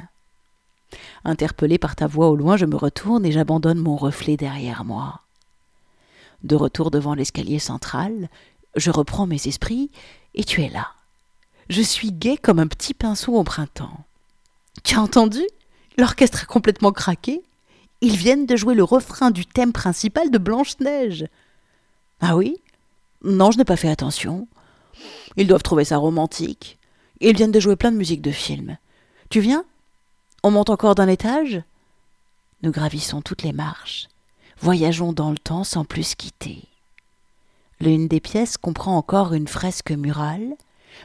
Interpellé 1.25 1.80
par 1.80 1.96
ta 1.96 2.06
voix 2.06 2.30
au 2.30 2.36
loin, 2.36 2.58
je 2.58 2.66
me 2.66 2.75
retourne 2.75 3.25
et 3.25 3.32
j'abandonne 3.32 3.80
mon 3.80 3.96
reflet 3.96 4.38
derrière 4.38 4.86
moi. 4.86 5.22
De 6.44 6.56
retour 6.56 6.92
devant 6.92 7.16
l'escalier 7.16 7.58
central, 7.58 8.30
je 8.75 8.92
reprends 8.92 9.25
mes 9.25 9.48
esprits 9.48 9.89
et 10.36 10.44
tu 10.44 10.62
es 10.62 10.70
là. 10.70 10.89
Je 11.70 11.82
suis 11.82 12.12
gai 12.12 12.38
comme 12.38 12.60
un 12.60 12.68
petit 12.68 12.94
pinceau 12.94 13.34
au 13.34 13.44
printemps. 13.44 14.06
Tu 14.84 14.96
as 14.96 15.01
entendu? 15.01 15.42
L'orchestre 16.00 16.44
a 16.44 16.46
complètement 16.46 16.94
craqué. 16.94 17.44
Ils 18.00 18.15
viennent 18.15 18.46
de 18.46 18.56
jouer 18.56 18.74
le 18.74 18.86
refrain 18.86 19.32
du 19.32 19.46
thème 19.46 19.74
principal 19.74 20.32
de 20.32 20.38
Blanche-Neige. 20.38 21.25
Ah 22.22 22.38
oui? 22.38 22.56
Non, 23.22 23.51
je 23.51 23.58
n'ai 23.58 23.65
pas 23.65 23.75
fait 23.75 23.89
attention. 23.89 24.48
Ils 25.36 25.46
doivent 25.46 25.62
trouver 25.62 25.84
ça 25.84 25.98
romantique. 25.98 26.77
Ils 27.20 27.36
viennent 27.36 27.51
de 27.51 27.60
jouer 27.60 27.75
plein 27.75 27.91
de 27.91 27.98
musique 27.98 28.22
de 28.22 28.32
film. 28.32 28.77
Tu 29.29 29.41
viens? 29.41 29.65
On 30.41 30.51
monte 30.51 30.70
encore 30.70 30.96
d'un 30.96 31.10
étage? 31.10 31.62
Nous 32.63 32.72
gravissons 32.72 33.22
toutes 33.22 33.44
les 33.44 33.51
marches, 33.51 34.08
voyageons 34.62 35.12
dans 35.12 35.32
le 35.32 35.38
temps 35.38 35.65
sans 35.65 35.84
plus 35.84 36.15
quitter. 36.15 36.63
L'une 37.82 38.08
des 38.08 38.22
pièces 38.22 38.56
comprend 38.56 38.96
encore 38.96 39.34
une 39.34 39.50
fresque 39.50 39.91
murale 39.91 40.56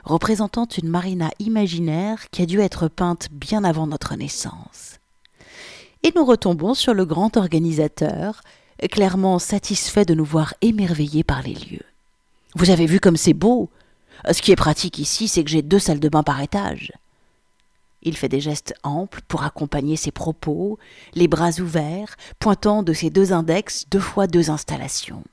représentant 0.02 0.66
une 0.66 0.88
marina 0.88 1.30
imaginaire 1.38 2.28
qui 2.30 2.42
a 2.42 2.46
dû 2.46 2.60
être 2.60 2.88
peinte 2.88 3.28
bien 3.30 3.64
avant 3.64 3.86
notre 3.86 4.16
naissance. 4.16 4.98
Et 6.02 6.12
nous 6.16 6.24
retombons 6.24 6.74
sur 6.74 6.92
le 6.94 7.04
grand 7.04 7.36
organisateur, 7.36 8.42
clairement 8.90 9.38
satisfait 9.38 10.04
de 10.04 10.14
nous 10.14 10.24
voir 10.24 10.54
émerveillés 10.60 11.24
par 11.24 11.42
les 11.42 11.54
lieux. 11.54 11.86
Vous 12.54 12.70
avez 12.70 12.86
vu 12.86 13.00
comme 13.00 13.16
c'est 13.16 13.32
beau 13.32 13.70
Ce 14.30 14.42
qui 14.42 14.52
est 14.52 14.56
pratique 14.56 14.98
ici, 14.98 15.28
c'est 15.28 15.42
que 15.44 15.50
j'ai 15.50 15.62
deux 15.62 15.78
salles 15.78 16.00
de 16.00 16.08
bain 16.08 16.22
par 16.22 16.40
étage. 16.40 16.92
Il 18.02 18.16
fait 18.16 18.28
des 18.28 18.40
gestes 18.40 18.74
amples 18.82 19.22
pour 19.28 19.44
accompagner 19.44 19.96
ses 19.96 20.10
propos, 20.10 20.78
les 21.14 21.26
bras 21.26 21.58
ouverts, 21.58 22.16
pointant 22.38 22.82
de 22.82 22.92
ses 22.92 23.08
deux 23.08 23.32
index 23.32 23.86
deux 23.90 24.00
fois 24.00 24.26
deux 24.26 24.50
installations. 24.50 25.24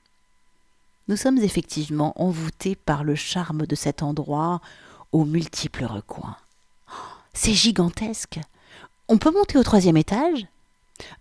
Nous 1.11 1.17
sommes 1.17 1.39
effectivement 1.39 2.13
envoûtés 2.15 2.77
par 2.77 3.03
le 3.03 3.15
charme 3.15 3.67
de 3.67 3.75
cet 3.75 4.01
endroit 4.01 4.61
aux 5.11 5.25
multiples 5.25 5.83
recoins. 5.83 6.37
C'est 7.33 7.51
gigantesque. 7.51 8.39
On 9.09 9.17
peut 9.17 9.29
monter 9.29 9.57
au 9.57 9.63
troisième 9.63 9.97
étage? 9.97 10.47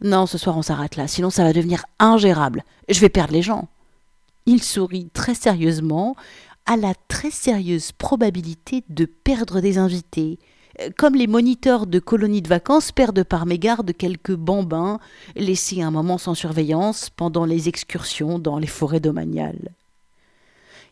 Non, 0.00 0.26
ce 0.26 0.38
soir 0.38 0.56
on 0.56 0.62
s'arrête 0.62 0.94
là, 0.94 1.08
sinon 1.08 1.28
ça 1.28 1.42
va 1.42 1.52
devenir 1.52 1.86
ingérable. 1.98 2.62
Je 2.88 3.00
vais 3.00 3.08
perdre 3.08 3.32
les 3.32 3.42
gens. 3.42 3.66
Il 4.46 4.62
sourit 4.62 5.10
très 5.12 5.34
sérieusement 5.34 6.14
à 6.66 6.76
la 6.76 6.94
très 7.08 7.32
sérieuse 7.32 7.90
probabilité 7.90 8.84
de 8.90 9.06
perdre 9.06 9.60
des 9.60 9.76
invités, 9.76 10.38
comme 10.98 11.16
les 11.16 11.26
moniteurs 11.26 11.88
de 11.88 11.98
colonies 11.98 12.42
de 12.42 12.48
vacances 12.48 12.92
perdent 12.92 13.24
par 13.24 13.44
mégarde 13.44 13.92
quelques 13.92 14.36
bambins 14.36 15.00
laissés 15.34 15.82
un 15.82 15.90
moment 15.90 16.16
sans 16.16 16.36
surveillance 16.36 17.10
pendant 17.10 17.44
les 17.44 17.68
excursions 17.68 18.38
dans 18.38 18.60
les 18.60 18.68
forêts 18.68 19.00
domaniales. 19.00 19.74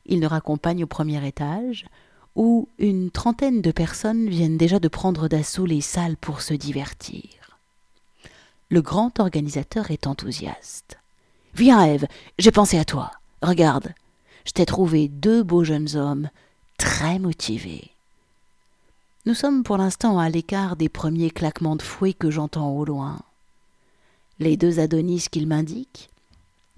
Il 0.08 0.20
nous 0.20 0.28
raccompagne 0.28 0.82
au 0.82 0.86
premier 0.86 1.24
étage, 1.26 1.86
où 2.34 2.68
une 2.78 3.10
trentaine 3.10 3.62
de 3.62 3.70
personnes 3.70 4.28
viennent 4.28 4.56
déjà 4.56 4.78
de 4.78 4.88
prendre 4.88 5.28
d'assaut 5.28 5.66
les 5.66 5.80
salles 5.80 6.16
pour 6.16 6.40
se 6.40 6.54
divertir. 6.54 7.58
Le 8.70 8.82
grand 8.82 9.18
organisateur 9.20 9.90
est 9.90 10.06
enthousiaste. 10.06 10.98
Viens, 11.54 11.84
Ève, 11.84 12.06
j'ai 12.38 12.50
pensé 12.50 12.78
à 12.78 12.84
toi. 12.84 13.10
Regarde, 13.42 13.92
je 14.44 14.52
t'ai 14.52 14.66
trouvé 14.66 15.08
deux 15.08 15.42
beaux 15.42 15.64
jeunes 15.64 15.96
hommes, 15.96 16.30
très 16.76 17.18
motivés. 17.18 17.90
Nous 19.26 19.34
sommes 19.34 19.62
pour 19.62 19.76
l'instant 19.76 20.18
à 20.18 20.28
l'écart 20.28 20.76
des 20.76 20.88
premiers 20.88 21.30
claquements 21.30 21.76
de 21.76 21.82
fouet 21.82 22.12
que 22.12 22.30
j'entends 22.30 22.70
au 22.70 22.84
loin. 22.84 23.18
Les 24.38 24.56
deux 24.56 24.80
Adonis 24.80 25.26
qu'il 25.30 25.46
m'indique, 25.46 26.08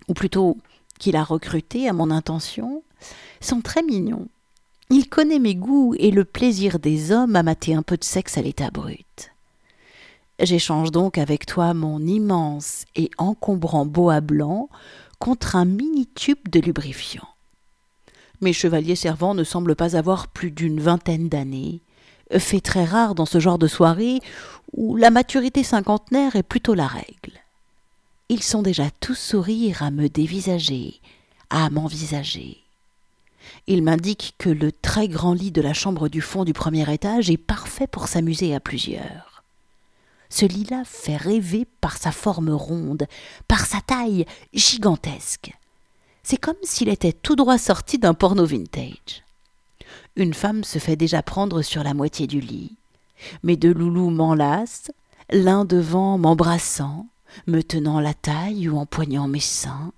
ou 0.09 0.15
plutôt 0.15 0.57
qu'il 1.01 1.17
a 1.17 1.25
recrutés 1.25 1.89
à 1.89 1.93
mon 1.93 2.13
intention, 2.13 2.85
sont 3.41 3.61
très 3.61 3.83
mignons. 3.83 4.29
Il 4.91 5.09
connaît 5.09 5.41
mes 5.41 5.57
goûts 5.57 5.95
et 5.99 6.13
le 6.13 6.25
plaisir 6.25 6.79
des 6.79 7.11
hommes 7.11 7.35
à 7.35 7.43
mater 7.43 7.75
un 7.75 7.83
peu 7.83 7.97
de 7.97 8.05
sexe 8.05 8.39
à 8.39 8.43
l'état 8.43 8.71
brut. 8.71 9.33
J'échange 10.39 10.91
donc 10.91 11.19
avec 11.19 11.47
toi 11.47 11.75
mon 11.75 12.01
immense 12.01 12.85
et 12.97 13.11
encombrant 13.19 13.87
boa 13.87 14.21
blanc 14.21 14.69
contre 15.19 15.57
un 15.57 15.65
mini 15.65 16.07
tube 16.07 16.49
de 16.49 16.61
lubrifiant. 16.61 17.29
Mes 18.41 18.53
chevaliers 18.53 18.97
servants 18.97 19.35
ne 19.35 19.45
semblent 19.45 19.77
pas 19.77 19.97
avoir 19.97 20.29
plus 20.29 20.51
d'une 20.51 20.81
vingtaine 20.81 21.29
d'années, 21.29 21.81
fait 22.39 22.61
très 22.61 22.85
rare 22.85 23.15
dans 23.15 23.27
ce 23.27 23.39
genre 23.39 23.59
de 23.59 23.67
soirée 23.67 24.21
où 24.73 24.97
la 24.97 25.11
maturité 25.11 25.63
cinquantenaire 25.63 26.37
est 26.37 26.43
plutôt 26.43 26.75
la 26.75 26.87
règle. 26.87 27.41
Ils 28.31 28.45
sont 28.45 28.63
déjà 28.63 28.85
tous 29.01 29.17
sourires 29.17 29.83
à 29.83 29.91
me 29.91 30.09
dévisager, 30.09 31.01
à 31.51 31.69
m'envisager. 31.69 32.59
Ils 33.67 33.83
m'indiquent 33.83 34.37
que 34.39 34.49
le 34.49 34.71
très 34.71 35.09
grand 35.09 35.35
lit 35.35 35.51
de 35.51 35.61
la 35.61 35.75
chambre 35.75 36.09
du 36.09 36.21
fond 36.21 36.45
du 36.45 36.53
premier 36.53 36.89
étage 36.95 37.29
est 37.29 37.37
parfait 37.37 37.89
pour 37.89 38.07
s'amuser 38.07 38.55
à 38.55 38.61
plusieurs. 38.61 39.43
Ce 40.29 40.47
lit-là 40.47 40.85
fait 40.85 41.17
rêver 41.17 41.67
par 41.81 41.97
sa 41.97 42.13
forme 42.13 42.51
ronde, 42.51 43.09
par 43.49 43.67
sa 43.67 43.81
taille 43.81 44.27
gigantesque. 44.55 45.53
C'est 46.23 46.39
comme 46.39 46.55
s'il 46.63 46.89
était 46.89 47.13
tout 47.13 47.35
droit 47.35 47.59
sorti 47.59 47.99
d'un 47.99 48.15
porno 48.15 48.47
vintage. 48.47 49.25
Une 50.15 50.35
femme 50.35 50.63
se 50.63 50.79
fait 50.79 50.95
déjà 50.95 51.25
prendre 51.25 51.63
sur 51.63 51.83
la 51.83 51.95
moitié 51.95 52.29
du 52.29 52.39
lit. 52.39 52.77
Mes 53.43 53.57
deux 53.57 53.75
loulous 53.75 54.11
m'enlacent, 54.11 54.93
l'un 55.33 55.65
devant 55.65 56.17
m'embrassant, 56.17 57.07
me 57.47 57.63
tenant 57.63 58.01
la 58.01 58.15
taille 58.15 58.69
ou 58.69 58.79
empoignant 58.79 59.29
mes 59.29 59.41
seins, 59.41 59.93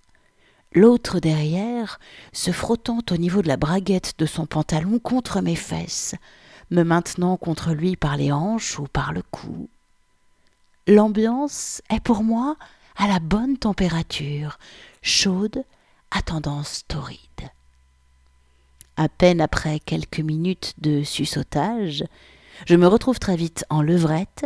l'autre 0.75 1.21
derrière 1.21 1.99
se 2.33 2.51
frottant 2.51 3.01
au 3.11 3.17
niveau 3.17 3.43
de 3.43 3.49
la 3.49 3.57
braguette 3.57 4.15
de 4.19 4.27
son 4.27 4.47
pantalon 4.47 4.99
contre 4.99 5.41
mes 5.41 5.57
fesses, 5.57 6.15
me 6.71 6.83
maintenant 6.83 7.37
contre 7.37 7.73
lui 7.73 7.97
par 7.97 8.17
les 8.17 8.33
hanches 8.33 8.79
ou 8.79 8.85
par 8.85 9.13
le 9.13 9.23
cou. 9.23 9.69
L'ambiance 10.87 11.83
est 11.91 12.01
pour 12.01 12.25
moi 12.25 12.57
à 12.97 13.07
la 13.07 13.21
bonne 13.21 13.57
température, 13.57 14.59
chaude, 15.03 15.65
à 16.11 16.23
tendance 16.23 16.83
torride. 16.89 17.19
À 18.97 19.09
peine 19.09 19.41
après 19.41 19.81
quelques 19.81 20.21
minutes 20.21 20.75
de 20.79 21.03
susautage, 21.03 22.05
je 22.67 22.75
me 22.77 22.87
retrouve 22.87 23.19
très 23.19 23.37
vite 23.37 23.65
en 23.71 23.81
levrette, 23.81 24.45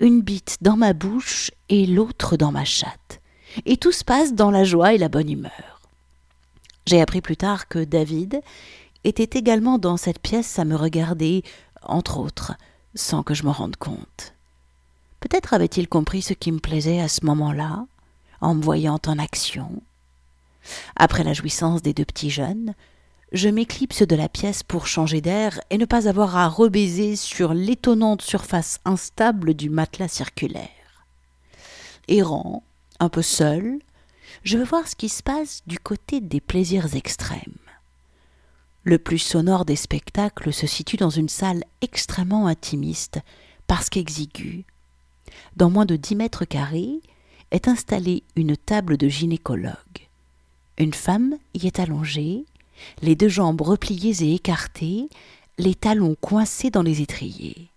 une 0.00 0.22
bite 0.22 0.58
dans 0.60 0.76
ma 0.76 0.92
bouche 0.92 1.50
et 1.68 1.86
l'autre 1.86 2.36
dans 2.36 2.52
ma 2.52 2.64
chatte. 2.64 3.20
Et 3.64 3.76
tout 3.76 3.92
se 3.92 4.04
passe 4.04 4.34
dans 4.34 4.50
la 4.50 4.64
joie 4.64 4.94
et 4.94 4.98
la 4.98 5.08
bonne 5.08 5.30
humeur. 5.30 5.80
J'ai 6.86 7.00
appris 7.00 7.20
plus 7.20 7.36
tard 7.36 7.68
que 7.68 7.84
David 7.84 8.40
était 9.04 9.38
également 9.38 9.78
dans 9.78 9.96
cette 9.96 10.18
pièce 10.18 10.58
à 10.58 10.64
me 10.64 10.76
regarder, 10.76 11.42
entre 11.82 12.18
autres, 12.18 12.54
sans 12.94 13.22
que 13.22 13.34
je 13.34 13.44
m'en 13.44 13.52
rende 13.52 13.76
compte. 13.76 14.34
Peut-être 15.20 15.54
avait-il 15.54 15.88
compris 15.88 16.22
ce 16.22 16.34
qui 16.34 16.52
me 16.52 16.60
plaisait 16.60 17.00
à 17.00 17.08
ce 17.08 17.24
moment-là, 17.26 17.86
en 18.40 18.54
me 18.54 18.62
voyant 18.62 18.98
en 19.06 19.18
action. 19.18 19.82
Après 20.96 21.24
la 21.24 21.32
jouissance 21.32 21.82
des 21.82 21.94
deux 21.94 22.04
petits 22.04 22.30
jeunes, 22.30 22.74
je 23.32 23.48
m'éclipse 23.48 24.02
de 24.02 24.16
la 24.16 24.28
pièce 24.28 24.62
pour 24.62 24.86
changer 24.86 25.20
d'air 25.20 25.60
et 25.70 25.78
ne 25.78 25.84
pas 25.84 26.08
avoir 26.08 26.36
à 26.36 26.48
rebaiser 26.48 27.16
sur 27.16 27.52
l'étonnante 27.52 28.22
surface 28.22 28.80
instable 28.84 29.54
du 29.54 29.68
matelas 29.68 30.08
circulaire. 30.08 30.68
Errant, 32.08 32.62
un 33.00 33.10
peu 33.10 33.22
seul, 33.22 33.78
je 34.44 34.56
veux 34.56 34.64
voir 34.64 34.88
ce 34.88 34.96
qui 34.96 35.08
se 35.08 35.22
passe 35.22 35.62
du 35.66 35.78
côté 35.78 36.20
des 36.20 36.40
plaisirs 36.40 36.94
extrêmes. 36.94 37.58
Le 38.84 38.98
plus 38.98 39.18
sonore 39.18 39.66
des 39.66 39.76
spectacles 39.76 40.52
se 40.52 40.66
situe 40.66 40.96
dans 40.96 41.10
une 41.10 41.28
salle 41.28 41.64
extrêmement 41.82 42.46
intimiste, 42.46 43.20
parce 43.66 43.90
qu'exiguë. 43.90 44.64
Dans 45.56 45.68
moins 45.68 45.84
de 45.84 45.96
dix 45.96 46.16
mètres 46.16 46.46
carrés 46.46 47.00
est 47.50 47.68
installée 47.68 48.22
une 48.36 48.56
table 48.56 48.96
de 48.96 49.08
gynécologue. 49.08 49.74
Une 50.78 50.94
femme 50.94 51.36
y 51.52 51.66
est 51.66 51.80
allongée, 51.80 52.46
les 53.02 53.14
deux 53.14 53.28
jambes 53.28 53.60
repliées 53.60 54.22
et 54.22 54.34
écartées, 54.34 55.08
les 55.58 55.74
talons 55.74 56.16
coincés 56.20 56.70
dans 56.70 56.82
les 56.82 57.02
étriers. 57.02 57.68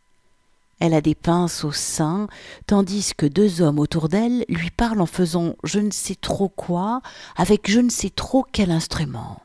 Elle 0.79 0.95
a 0.95 1.01
des 1.01 1.13
pinces 1.13 1.63
au 1.63 1.71
sein, 1.71 2.27
tandis 2.65 3.11
que 3.15 3.27
deux 3.27 3.61
hommes 3.61 3.79
autour 3.79 4.09
d'elle 4.09 4.45
lui 4.49 4.71
parlent 4.71 5.01
en 5.01 5.05
faisant 5.05 5.55
je 5.63 5.79
ne 5.79 5.91
sais 5.91 6.15
trop 6.15 6.49
quoi, 6.49 7.01
avec 7.35 7.69
je 7.69 7.79
ne 7.79 7.89
sais 7.89 8.09
trop 8.09 8.45
quel 8.51 8.71
instrument. 8.71 9.39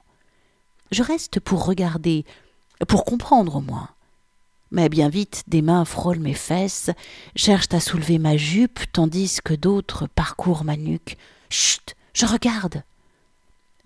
Je 0.93 1.03
reste 1.03 1.41
pour 1.41 1.67
regarder, 1.67 2.25
pour 2.89 3.05
comprendre 3.05 3.57
au 3.57 3.61
moins. 3.61 3.91
Mais 4.71 4.89
bien 4.89 5.11
vite, 5.11 5.45
des 5.47 5.63
mains 5.63 5.85
frôlent 5.85 6.21
mes 6.21 6.35
fesses, 6.35 6.91
cherchent 7.35 7.73
à 7.73 7.81
soulever 7.81 8.19
ma 8.19 8.37
jupe, 8.37 8.81
tandis 8.93 9.39
que 9.45 9.55
d'autres 9.55 10.07
parcourent 10.07 10.65
ma 10.65 10.77
nuque. 10.77 11.19
Chut, 11.51 11.97
je 12.15 12.27
regarde. 12.27 12.83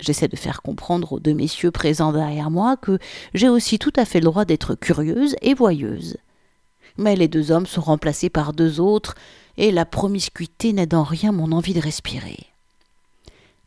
J'essaie 0.00 0.28
de 0.28 0.36
faire 0.36 0.62
comprendre 0.62 1.12
aux 1.12 1.20
deux 1.20 1.34
messieurs 1.34 1.70
présents 1.70 2.12
derrière 2.12 2.50
moi 2.50 2.76
que 2.76 2.98
j'ai 3.34 3.48
aussi 3.48 3.78
tout 3.78 3.92
à 3.96 4.04
fait 4.04 4.20
le 4.20 4.24
droit 4.24 4.44
d'être 4.44 4.74
curieuse 4.74 5.36
et 5.42 5.54
voyeuse. 5.54 6.16
Mais 6.96 7.16
les 7.16 7.28
deux 7.28 7.50
hommes 7.52 7.66
sont 7.66 7.82
remplacés 7.82 8.30
par 8.30 8.52
deux 8.52 8.80
autres, 8.80 9.14
et 9.56 9.70
la 9.70 9.84
promiscuité 9.84 10.72
n'aide 10.72 10.94
en 10.94 11.02
rien 11.02 11.32
mon 11.32 11.52
envie 11.52 11.74
de 11.74 11.80
respirer. 11.80 12.46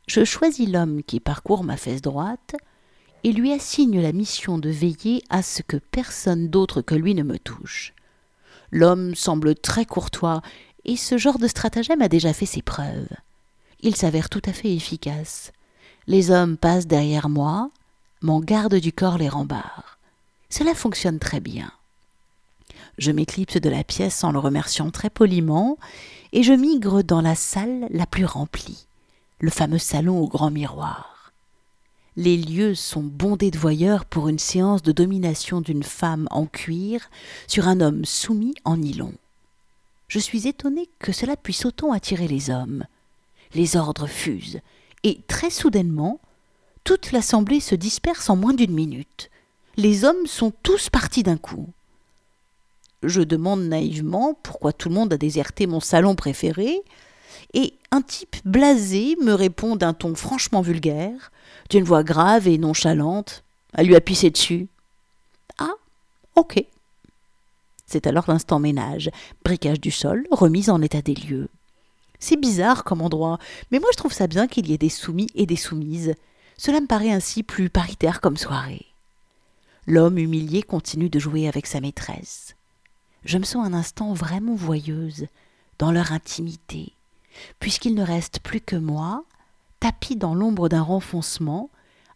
Je 0.08 0.26
choisis 0.26 0.68
l'homme 0.68 1.04
qui 1.04 1.20
parcourt 1.20 1.64
ma 1.64 1.78
fesse 1.78 2.02
droite, 2.02 2.56
et 3.24 3.32
lui 3.32 3.54
assigne 3.54 4.02
la 4.02 4.12
mission 4.12 4.58
de 4.58 4.70
veiller 4.70 5.24
à 5.30 5.44
ce 5.44 5.62
que 5.62 5.78
personne 5.78 6.50
d'autre 6.50 6.82
que 6.82 6.96
lui 6.96 7.16
ne 7.16 7.24
me 7.24 7.40
touche. 7.40 7.94
L'homme 8.72 9.16
semble 9.16 9.56
très 9.56 9.86
courtois, 9.86 10.42
et 10.84 10.98
ce 10.98 11.18
genre 11.18 11.40
de 11.40 11.48
stratagème 11.48 12.02
a 12.02 12.10
déjà 12.10 12.34
fait 12.34 12.46
ses 12.46 12.62
preuves. 12.62 13.08
Il 13.80 13.96
s'avère 13.96 14.30
tout 14.30 14.42
à 14.46 14.52
fait 14.52 14.74
efficace. 14.74 15.52
Les 16.08 16.32
hommes 16.32 16.58
passent 16.58 16.88
derrière 16.88 17.30
moi, 17.30 17.70
mon 18.22 18.40
garde 18.40 18.76
du 18.76 18.92
corps 18.92 19.18
les 19.18 19.30
rembarre. 19.30 19.98
Cela 20.50 20.76
fonctionne 20.76 21.20
très 21.20 21.40
bien. 21.40 21.72
Je 22.98 23.12
m'éclipse 23.12 23.58
de 23.58 23.70
la 23.70 23.84
pièce 23.84 24.24
en 24.24 24.32
le 24.32 24.40
remerciant 24.40 24.92
très 24.92 25.10
poliment, 25.10 25.78
et 26.32 26.44
je 26.44 26.54
migre 26.54 27.04
dans 27.04 27.22
la 27.22 27.36
salle 27.36 27.88
la 27.90 28.06
plus 28.06 28.26
remplie, 28.26 28.86
le 29.40 29.50
fameux 29.50 29.80
salon 29.80 30.20
au 30.20 30.28
grand 30.28 30.52
miroir. 30.52 31.32
Les 32.16 32.38
lieux 32.38 32.76
sont 32.76 33.02
bondés 33.02 33.50
de 33.50 33.58
voyeurs 33.58 34.06
pour 34.06 34.28
une 34.28 34.38
séance 34.38 34.84
de 34.84 34.92
domination 34.92 35.62
d'une 35.62 35.82
femme 35.84 36.28
en 36.30 36.46
cuir 36.46 37.10
sur 37.48 37.68
un 37.68 37.82
homme 37.82 38.06
soumis 38.06 38.54
en 38.66 38.78
nylon. 38.78 39.14
Je 40.08 40.20
suis 40.20 40.48
étonné 40.48 40.90
que 41.00 41.12
cela 41.12 41.36
puisse 41.36 41.66
autant 41.66 41.92
attirer 41.92 42.28
les 42.28 42.52
hommes. 42.52 42.86
Les 43.56 43.76
ordres 43.76 44.06
fusent, 44.06 44.62
et 45.04 45.20
très 45.28 45.50
soudainement, 45.50 46.20
toute 46.84 47.12
l'assemblée 47.12 47.60
se 47.60 47.76
disperse 47.76 48.30
en 48.30 48.36
moins 48.36 48.54
d'une 48.54 48.74
minute. 48.74 49.30
Les 49.78 50.06
hommes 50.06 50.28
sont 50.28 50.52
tous 50.64 50.90
partis 50.90 51.24
d'un 51.24 51.38
coup. 51.38 51.70
Je 53.04 53.22
demande 53.22 53.64
naïvement 53.64 54.34
pourquoi 54.44 54.72
tout 54.72 54.90
le 54.90 54.96
monde 54.96 55.14
a 55.14 55.18
déserté 55.18 55.68
mon 55.68 55.80
salon 55.80 56.16
préféré, 56.16 56.82
et 57.54 57.74
un 57.92 58.02
type 58.02 58.38
blasé 58.46 59.16
me 59.22 59.34
répond 59.34 59.76
d'un 59.76 59.94
ton 59.94 60.16
franchement 60.16 60.62
vulgaire, 60.62 61.32
d'une 61.70 61.84
voix 61.84 62.04
grave 62.04 62.48
et 62.48 62.58
nonchalante, 62.58 63.44
à 63.74 63.84
lui 63.84 63.96
a 63.96 64.02
pissé 64.02 64.30
dessus. 64.30 64.68
Ah, 65.58 65.74
ok. 66.36 66.64
C'est 67.86 68.08
alors 68.08 68.26
l'instant 68.28 68.60
ménage, 68.60 69.12
briquage 69.44 69.82
du 69.82 69.92
sol, 69.92 70.26
remise 70.32 70.70
en 70.70 70.82
état 70.82 71.02
des 71.02 71.16
lieux. 71.16 71.50
C'est 72.20 72.40
bizarre 72.40 72.84
comme 72.84 73.02
endroit, 73.02 73.38
mais 73.72 73.80
moi 73.80 73.90
je 73.92 73.98
trouve 73.98 74.14
ça 74.14 74.28
bien 74.28 74.48
qu'il 74.48 74.68
y 74.68 74.74
ait 74.74 74.78
des 74.78 74.90
soumis 74.90 75.30
et 75.36 75.46
des 75.46 75.56
soumises. 75.56 76.14
Cela 76.58 76.82
me 76.82 76.88
paraît 76.88 77.12
ainsi 77.12 77.44
plus 77.44 77.70
paritaire 77.70 78.22
comme 78.22 78.38
soirée. 78.38 78.86
L'homme 79.86 80.18
humilié 80.18 80.64
continue 80.64 81.10
de 81.10 81.20
jouer 81.20 81.48
avec 81.48 81.68
sa 81.68 81.82
maîtresse. 81.82 82.56
Je 83.26 83.38
me 83.38 83.44
sens 83.44 83.66
un 83.66 83.74
instant 83.74 84.14
vraiment 84.14 84.56
voyeuse, 84.56 85.28
dans 85.80 85.92
leur 85.92 86.12
intimité, 86.12 86.94
puisqu'il 87.60 87.96
ne 87.96 88.04
reste 88.04 88.40
plus 88.40 88.62
que 88.62 88.76
moi, 88.76 89.26
tapis 89.80 90.16
dans 90.16 90.36
l'ombre 90.36 90.70
d'un 90.70 90.82
renfoncement, 90.82 91.70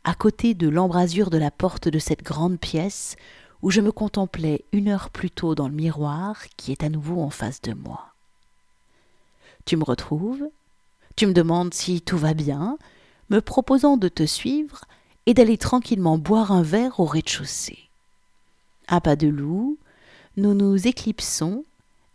à 0.04 0.14
côté 0.14 0.54
de 0.54 0.70
l'embrasure 0.70 1.30
de 1.30 1.38
la 1.38 1.52
porte 1.52 1.90
de 1.90 2.00
cette 2.00 2.24
grande 2.24 2.60
pièce 2.60 3.18
où 3.62 3.72
je 3.72 3.82
me 3.82 3.92
contemplais 3.92 4.64
une 4.72 4.88
heure 4.88 5.10
plus 5.10 5.32
tôt 5.32 5.56
dans 5.56 5.68
le 5.68 5.74
miroir 5.74 6.46
qui 6.56 6.72
est 6.72 6.84
à 6.84 6.90
nouveau 6.90 7.22
en 7.22 7.30
face 7.30 7.62
de 7.62 7.74
moi. 7.74 8.14
Tu 9.68 9.76
me 9.76 9.84
retrouves, 9.84 10.48
tu 11.18 11.28
me 11.28 11.34
demandes 11.34 11.74
si 11.74 12.00
tout 12.00 12.18
va 12.18 12.34
bien, 12.34 12.78
me 13.30 13.42
proposant 13.42 13.98
de 13.98 14.08
te 14.08 14.26
suivre 14.26 14.86
et 15.26 15.34
d'aller 15.34 15.58
tranquillement 15.58 16.18
boire 16.18 16.54
un 16.54 16.62
verre 16.62 17.02
au 17.02 17.04
rez-de-chaussée. 17.04 17.90
À 18.88 19.02
pas 19.02 19.18
de 19.18 19.28
loup, 19.28 19.78
nous 20.38 20.54
nous 20.54 20.88
éclipsons, 20.88 21.66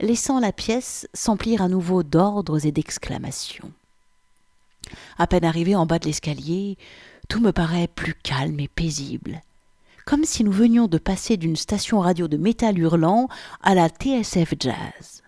laissant 0.01 0.41
la 0.41 0.51
pièce 0.51 1.07
s'emplir 1.13 1.61
à 1.61 1.69
nouveau 1.69 2.03
d'ordres 2.03 2.65
et 2.65 2.73
d'exclamations. 2.73 3.71
À 5.19 5.27
peine 5.27 5.45
arrivé 5.45 5.77
en 5.77 5.85
bas 5.85 5.99
de 5.99 6.07
l'escalier, 6.07 6.79
tout 7.29 7.41
me 7.41 7.53
paraît 7.53 7.87
plus 7.87 8.15
calme 8.15 8.61
et 8.61 8.69
paisible, 8.69 9.43
comme 10.07 10.25
si 10.25 10.43
nous 10.43 10.53
venions 10.53 10.87
de 10.89 10.97
passer 10.97 11.37
d'une 11.37 11.57
station 11.57 12.01
radio 12.01 12.29
de 12.29 12.39
métal 12.39 12.79
hurlant 12.79 13.29
à 13.63 13.75
la 13.75 13.91
TSF 13.91 14.55
Jazz. 14.59 15.23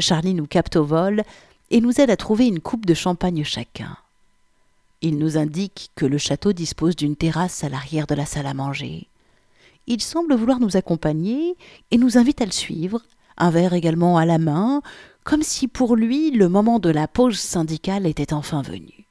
Charlie 0.00 0.34
nous 0.34 0.46
capte 0.46 0.76
au 0.76 0.84
vol 0.84 1.22
et 1.70 1.80
nous 1.80 2.00
aide 2.00 2.10
à 2.10 2.16
trouver 2.16 2.46
une 2.46 2.60
coupe 2.60 2.86
de 2.86 2.94
champagne 2.94 3.44
chacun. 3.44 3.96
Il 5.02 5.18
nous 5.18 5.38
indique 5.38 5.90
que 5.94 6.04
le 6.04 6.18
château 6.18 6.52
dispose 6.52 6.96
d'une 6.96 7.16
terrasse 7.16 7.64
à 7.64 7.68
l'arrière 7.68 8.06
de 8.06 8.14
la 8.14 8.26
salle 8.26 8.46
à 8.46 8.54
manger. 8.54 9.06
Il 9.86 10.02
semble 10.02 10.34
vouloir 10.34 10.60
nous 10.60 10.76
accompagner 10.76 11.56
et 11.90 11.96
nous 11.96 12.18
invite 12.18 12.42
à 12.42 12.44
le 12.44 12.52
suivre, 12.52 13.00
un 13.38 13.50
verre 13.50 13.72
également 13.72 14.18
à 14.18 14.26
la 14.26 14.38
main, 14.38 14.82
comme 15.24 15.42
si 15.42 15.68
pour 15.68 15.96
lui 15.96 16.30
le 16.30 16.48
moment 16.48 16.78
de 16.78 16.90
la 16.90 17.08
pause 17.08 17.38
syndicale 17.38 18.06
était 18.06 18.32
enfin 18.32 18.62
venu. 18.62 19.06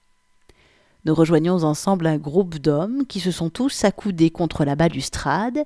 Nous 1.06 1.16
rejoignons 1.16 1.64
ensemble 1.64 2.08
un 2.08 2.18
groupe 2.18 2.60
d'hommes 2.60 3.06
qui 3.08 3.20
se 3.20 3.32
sont 3.32 3.50
tous 3.50 3.84
accoudés 3.84 4.30
contre 4.30 4.66
la 4.66 4.76
balustrade 4.76 5.64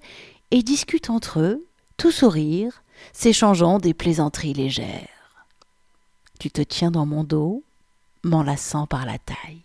et 0.51 0.63
discutent 0.63 1.09
entre 1.09 1.39
eux, 1.39 1.65
tout 1.97 2.11
sourire, 2.11 2.83
s'échangeant 3.11 3.79
des 3.79 3.93
plaisanteries 3.93 4.53
légères. 4.53 5.12
Tu 6.43 6.51
te 6.51 6.61
tiens 6.61 6.91
dans 6.91 7.05
mon 7.05 7.23
dos, 7.23 7.63
m'enlaçant 8.23 8.85
par 8.85 9.05
la 9.05 9.17
taille. 9.17 9.61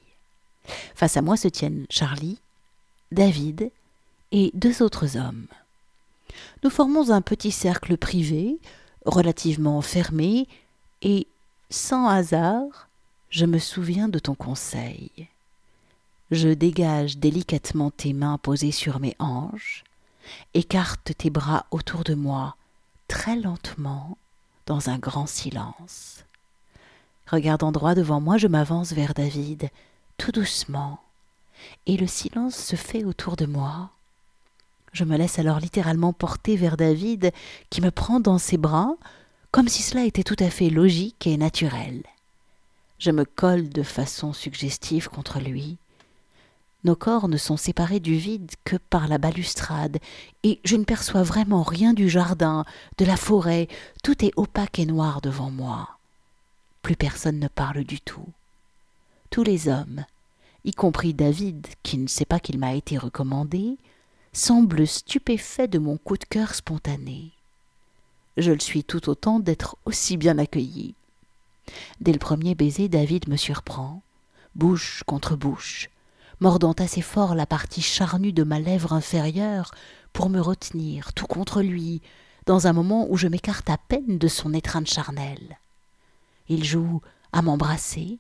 Face 0.95 1.17
à 1.17 1.23
moi 1.23 1.37
se 1.37 1.49
tiennent 1.49 1.87
Charlie, 1.91 2.39
David 3.11 3.73
et 4.31 4.53
deux 4.55 4.81
autres 4.81 5.17
hommes. 5.17 5.49
Nous 6.63 6.71
formons 6.71 7.11
un 7.11 7.21
petit 7.21 7.51
cercle 7.51 7.97
privé, 7.97 8.61
relativement 9.05 9.83
fermé, 9.83 10.47
et, 11.03 11.27
sans 11.69 12.07
hasard, 12.07 12.87
je 13.29 13.45
me 13.45 13.59
souviens 13.59 14.09
de 14.09 14.21
ton 14.21 14.37
conseil. 14.37 15.11
Je 16.31 16.51
dégage 16.51 17.17
délicatement 17.17 17.91
tes 17.91 18.13
mains 18.13 18.39
posées 18.39 18.71
sur 18.71 19.01
mes 19.01 19.17
hanches, 19.19 19.83
écarte 20.55 21.11
tes 21.19 21.31
bras 21.31 21.67
autour 21.73 22.05
de 22.05 22.15
moi, 22.15 22.55
très 23.09 23.35
lentement, 23.35 24.17
dans 24.67 24.91
un 24.91 24.99
grand 24.99 25.27
silence. 25.27 26.23
Regardant 27.31 27.73
droit 27.73 27.95
devant 27.95 28.21
moi, 28.21 28.39
je 28.39 28.47
m'avance 28.47 28.93
vers 28.93 29.13
David, 29.13 29.69
tout 30.17 30.33
doucement, 30.33 30.99
et 31.87 31.99
le 31.99 32.07
silence 32.07 32.57
se 32.57 32.75
fait 32.75 33.05
autour 33.05 33.37
de 33.37 33.45
moi. 33.45 33.91
Je 34.93 35.05
me 35.05 35.17
laisse 35.19 35.39
alors 35.39 35.61
littéralement 35.61 36.15
porter 36.15 36.57
vers 36.57 36.79
David, 36.79 37.33
qui 37.69 37.83
me 37.83 37.91
prend 37.91 38.19
dans 38.19 38.39
ses 38.39 38.57
bras, 38.57 38.95
comme 39.51 39.69
si 39.69 39.83
cela 39.83 40.05
était 40.05 40.23
tout 40.23 40.37
à 40.39 40.49
fait 40.49 40.71
logique 40.71 41.27
et 41.27 41.37
naturel. 41.37 42.03
Je 42.99 43.11
me 43.11 43.27
colle 43.27 43.69
de 43.69 43.83
façon 43.83 44.33
suggestive 44.33 45.09
contre 45.09 45.39
lui. 45.39 45.77
Nos 46.85 46.97
corps 46.97 47.29
ne 47.29 47.37
sont 47.37 47.59
séparés 47.59 48.01
du 48.01 48.17
vide 48.17 48.53
que 48.65 48.77
par 48.77 49.07
la 49.07 49.19
balustrade, 49.19 49.99
et 50.45 50.61
je 50.65 50.77
ne 50.77 50.85
perçois 50.85 51.25
vraiment 51.25 51.63
rien 51.63 51.93
du 51.93 52.09
jardin, 52.09 52.65
de 52.97 53.05
la 53.05 53.19
forêt, 53.19 53.69
tout 54.03 54.25
est 54.25 54.33
opaque 54.37 54.79
et 54.79 54.87
noir 54.87 55.21
devant 55.21 55.51
moi. 55.51 55.98
Plus 56.89 56.97
personne 56.97 57.39
ne 57.39 57.49
parle 57.49 57.85
du 57.85 58.01
tout. 58.01 58.33
Tous 59.29 59.43
les 59.43 59.69
hommes, 59.69 60.07
y 60.65 60.73
compris 60.73 61.13
David, 61.13 61.67
qui 61.83 61.99
ne 61.99 62.07
sait 62.07 62.25
pas 62.25 62.41
qu'il 62.41 62.59
m'a 62.59 62.73
été 62.73 62.97
recommandé, 62.97 63.77
semblent 64.33 64.87
stupéfaits 64.87 65.69
de 65.69 65.79
mon 65.79 65.99
coup 65.99 66.17
de 66.17 66.25
cœur 66.25 66.55
spontané. 66.55 67.33
Je 68.39 68.53
le 68.53 68.61
suis 68.61 68.85
tout 68.85 69.11
autant 69.11 69.39
d'être 69.39 69.77
aussi 69.85 70.17
bien 70.17 70.39
accueilli. 70.39 70.95
Dès 72.01 72.15
le 72.15 72.19
premier 72.19 72.55
baiser, 72.55 72.89
David 72.89 73.29
me 73.29 73.37
surprend, 73.37 74.01
bouche 74.55 75.03
contre 75.05 75.37
bouche, 75.37 75.91
mordant 76.41 76.73
assez 76.73 77.03
fort 77.03 77.35
la 77.35 77.45
partie 77.45 77.83
charnue 77.83 78.33
de 78.33 78.45
ma 78.45 78.61
lèvre 78.61 78.95
inférieure 78.95 79.73
pour 80.15 80.31
me 80.31 80.41
retenir 80.41 81.13
tout 81.13 81.27
contre 81.27 81.61
lui, 81.61 82.01
dans 82.47 82.67
un 82.67 82.73
moment 82.73 83.07
où 83.11 83.19
je 83.19 83.29
m'écarte 83.29 83.69
à 83.69 83.77
peine 83.77 84.17
de 84.17 84.29
son 84.29 84.55
étreinte 84.55 84.89
charnelle. 84.89 85.59
Il 86.49 86.65
joue 86.65 87.01
à 87.33 87.43
m'embrasser, 87.43 88.19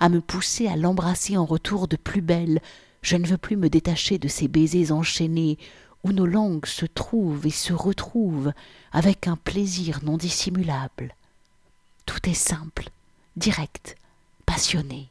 à 0.00 0.08
me 0.08 0.20
pousser 0.20 0.68
à 0.68 0.76
l'embrasser 0.76 1.36
en 1.36 1.44
retour 1.44 1.88
de 1.88 1.96
plus 1.96 2.22
belle. 2.22 2.60
Je 3.02 3.16
ne 3.16 3.26
veux 3.26 3.38
plus 3.38 3.56
me 3.56 3.68
détacher 3.68 4.18
de 4.18 4.28
ces 4.28 4.48
baisers 4.48 4.92
enchaînés 4.92 5.58
où 6.04 6.12
nos 6.12 6.26
langues 6.26 6.66
se 6.66 6.86
trouvent 6.86 7.46
et 7.46 7.50
se 7.50 7.72
retrouvent 7.72 8.52
avec 8.92 9.26
un 9.26 9.36
plaisir 9.36 10.00
non 10.02 10.16
dissimulable. 10.16 11.14
Tout 12.06 12.28
est 12.28 12.34
simple, 12.34 12.88
direct, 13.36 13.96
passionné. 14.46 15.08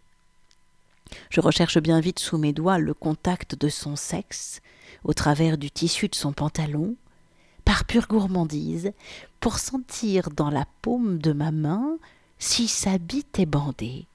Je 1.30 1.42
recherche 1.42 1.78
bien 1.78 2.00
vite 2.00 2.20
sous 2.20 2.38
mes 2.38 2.54
doigts 2.54 2.80
le 2.80 2.94
contact 2.94 3.56
de 3.56 3.70
son 3.70 3.96
sexe, 3.96 4.62
au 5.04 5.14
travers 5.14 5.58
du 5.58 5.72
tissu 5.72 6.08
de 6.08 6.16
son 6.16 6.34
pantalon, 6.34 6.96
par 7.66 7.86
pure 7.86 8.08
gourmandise, 8.08 8.92
pour 9.40 9.60
sentir 9.60 10.30
dans 10.30 10.50
la 10.50 10.66
paume 10.82 11.20
de 11.20 11.34
ma 11.34 11.52
main 11.52 11.98
si 12.40 12.68
sa 12.68 12.98
bite 12.98 13.40
est 13.40 13.46
bandée. 13.46 14.06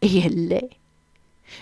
Et 0.00 0.18
elle 0.18 0.48
l'est. 0.48 0.70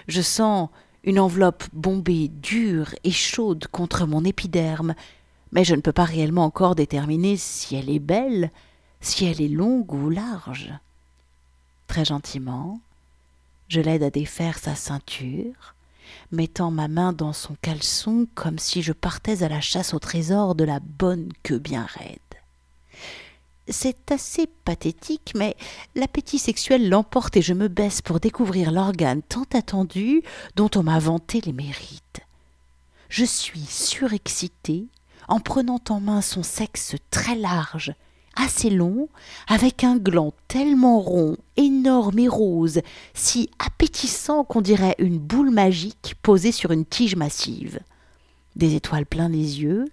Je 0.09 0.23
sens 0.23 0.69
une 1.05 1.19
enveloppe 1.19 1.65
bombée, 1.73 2.29
dure 2.29 2.95
et 3.05 3.11
chaude 3.11 3.67
contre 3.69 4.07
mon 4.07 4.25
épiderme, 4.25 4.95
mais 5.53 5.65
je 5.65 5.75
ne 5.75 5.81
peux 5.81 5.93
pas 5.93 6.05
réellement 6.05 6.45
encore 6.45 6.75
déterminer 6.75 7.37
si 7.37 7.75
elle 7.75 7.91
est 7.91 7.99
belle, 7.99 8.51
si 9.01 9.25
elle 9.25 9.41
est 9.41 9.49
longue 9.49 9.93
ou 9.93 10.11
large. 10.11 10.73
Très 11.87 12.05
gentiment, 12.05 12.81
je 13.69 13.81
l'aide 13.81 14.03
à 14.03 14.11
défaire 14.11 14.59
sa 14.59 14.75
ceinture, 14.75 15.75
mettant 16.33 16.71
ma 16.71 16.89
main 16.89 17.13
dans 17.13 17.33
son 17.33 17.57
caleçon 17.63 18.27
comme 18.35 18.59
si 18.59 18.83
je 18.83 18.93
partais 18.93 19.43
à 19.43 19.49
la 19.49 19.61
chasse 19.61 19.95
au 19.95 19.99
trésor 19.99 20.55
de 20.55 20.65
la 20.65 20.81
bonne 20.81 21.33
queue 21.43 21.59
bien 21.59 21.87
raide. 21.87 22.19
C'est 23.71 24.11
assez 24.11 24.49
pathétique, 24.65 25.33
mais 25.37 25.57
l'appétit 25.95 26.39
sexuel 26.39 26.89
l'emporte 26.89 27.37
et 27.37 27.43
je 27.43 27.55
me 27.55 27.69
baisse 27.69 28.03
pour 28.03 28.19
découvrir 28.19 28.73
l'organe 28.73 29.23
tant 29.23 29.47
attendu 29.55 30.23
dont 30.57 30.71
on 30.75 30.83
m'a 30.83 30.99
vanté 30.99 31.41
les 31.41 31.53
mérites. 31.53 32.21
Je 33.09 33.25
suis 33.25 33.65
surexcitée 33.65 34.89
en 35.29 35.39
prenant 35.39 35.81
en 35.89 36.01
main 36.01 36.21
son 36.21 36.43
sexe 36.43 36.97
très 37.13 37.37
large, 37.37 37.95
assez 38.35 38.71
long, 38.71 39.09
avec 39.47 39.85
un 39.85 39.97
gland 39.97 40.33
tellement 40.49 41.01
rond, 41.01 41.37
énorme 41.57 42.19
et 42.19 42.29
rose, 42.29 42.81
si 43.15 43.51
appétissant 43.65 44.43
qu'on 44.43 44.63
dirait 44.63 44.97
une 44.99 45.19
boule 45.19 45.51
magique 45.51 46.17
posée 46.23 46.53
sur 46.53 46.73
une 46.73 46.85
tige 46.85 47.15
massive. 47.15 47.79
Des 48.57 48.75
étoiles 48.75 49.07
plein 49.07 49.29
les 49.29 49.63
yeux. 49.63 49.85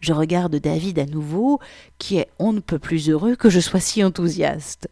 Je 0.00 0.12
regarde 0.12 0.56
David 0.56 0.98
à 0.98 1.06
nouveau, 1.06 1.60
qui 1.98 2.18
est 2.18 2.28
on 2.38 2.52
ne 2.52 2.60
peut 2.60 2.78
plus 2.78 3.08
heureux 3.08 3.36
que 3.36 3.50
je 3.50 3.60
sois 3.60 3.80
si 3.80 4.04
enthousiaste. 4.04 4.88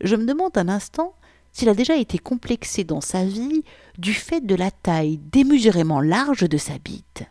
Je 0.00 0.16
me 0.16 0.26
demande 0.26 0.56
un 0.56 0.68
instant 0.68 1.14
s'il 1.52 1.68
a 1.68 1.74
déjà 1.74 1.96
été 1.96 2.18
complexé 2.18 2.84
dans 2.84 3.00
sa 3.00 3.24
vie 3.24 3.62
du 3.98 4.12
fait 4.12 4.40
de 4.40 4.54
la 4.54 4.70
taille 4.70 5.18
démesurément 5.18 6.00
large 6.00 6.48
de 6.48 6.58
sa 6.58 6.78
bite. 6.78 7.24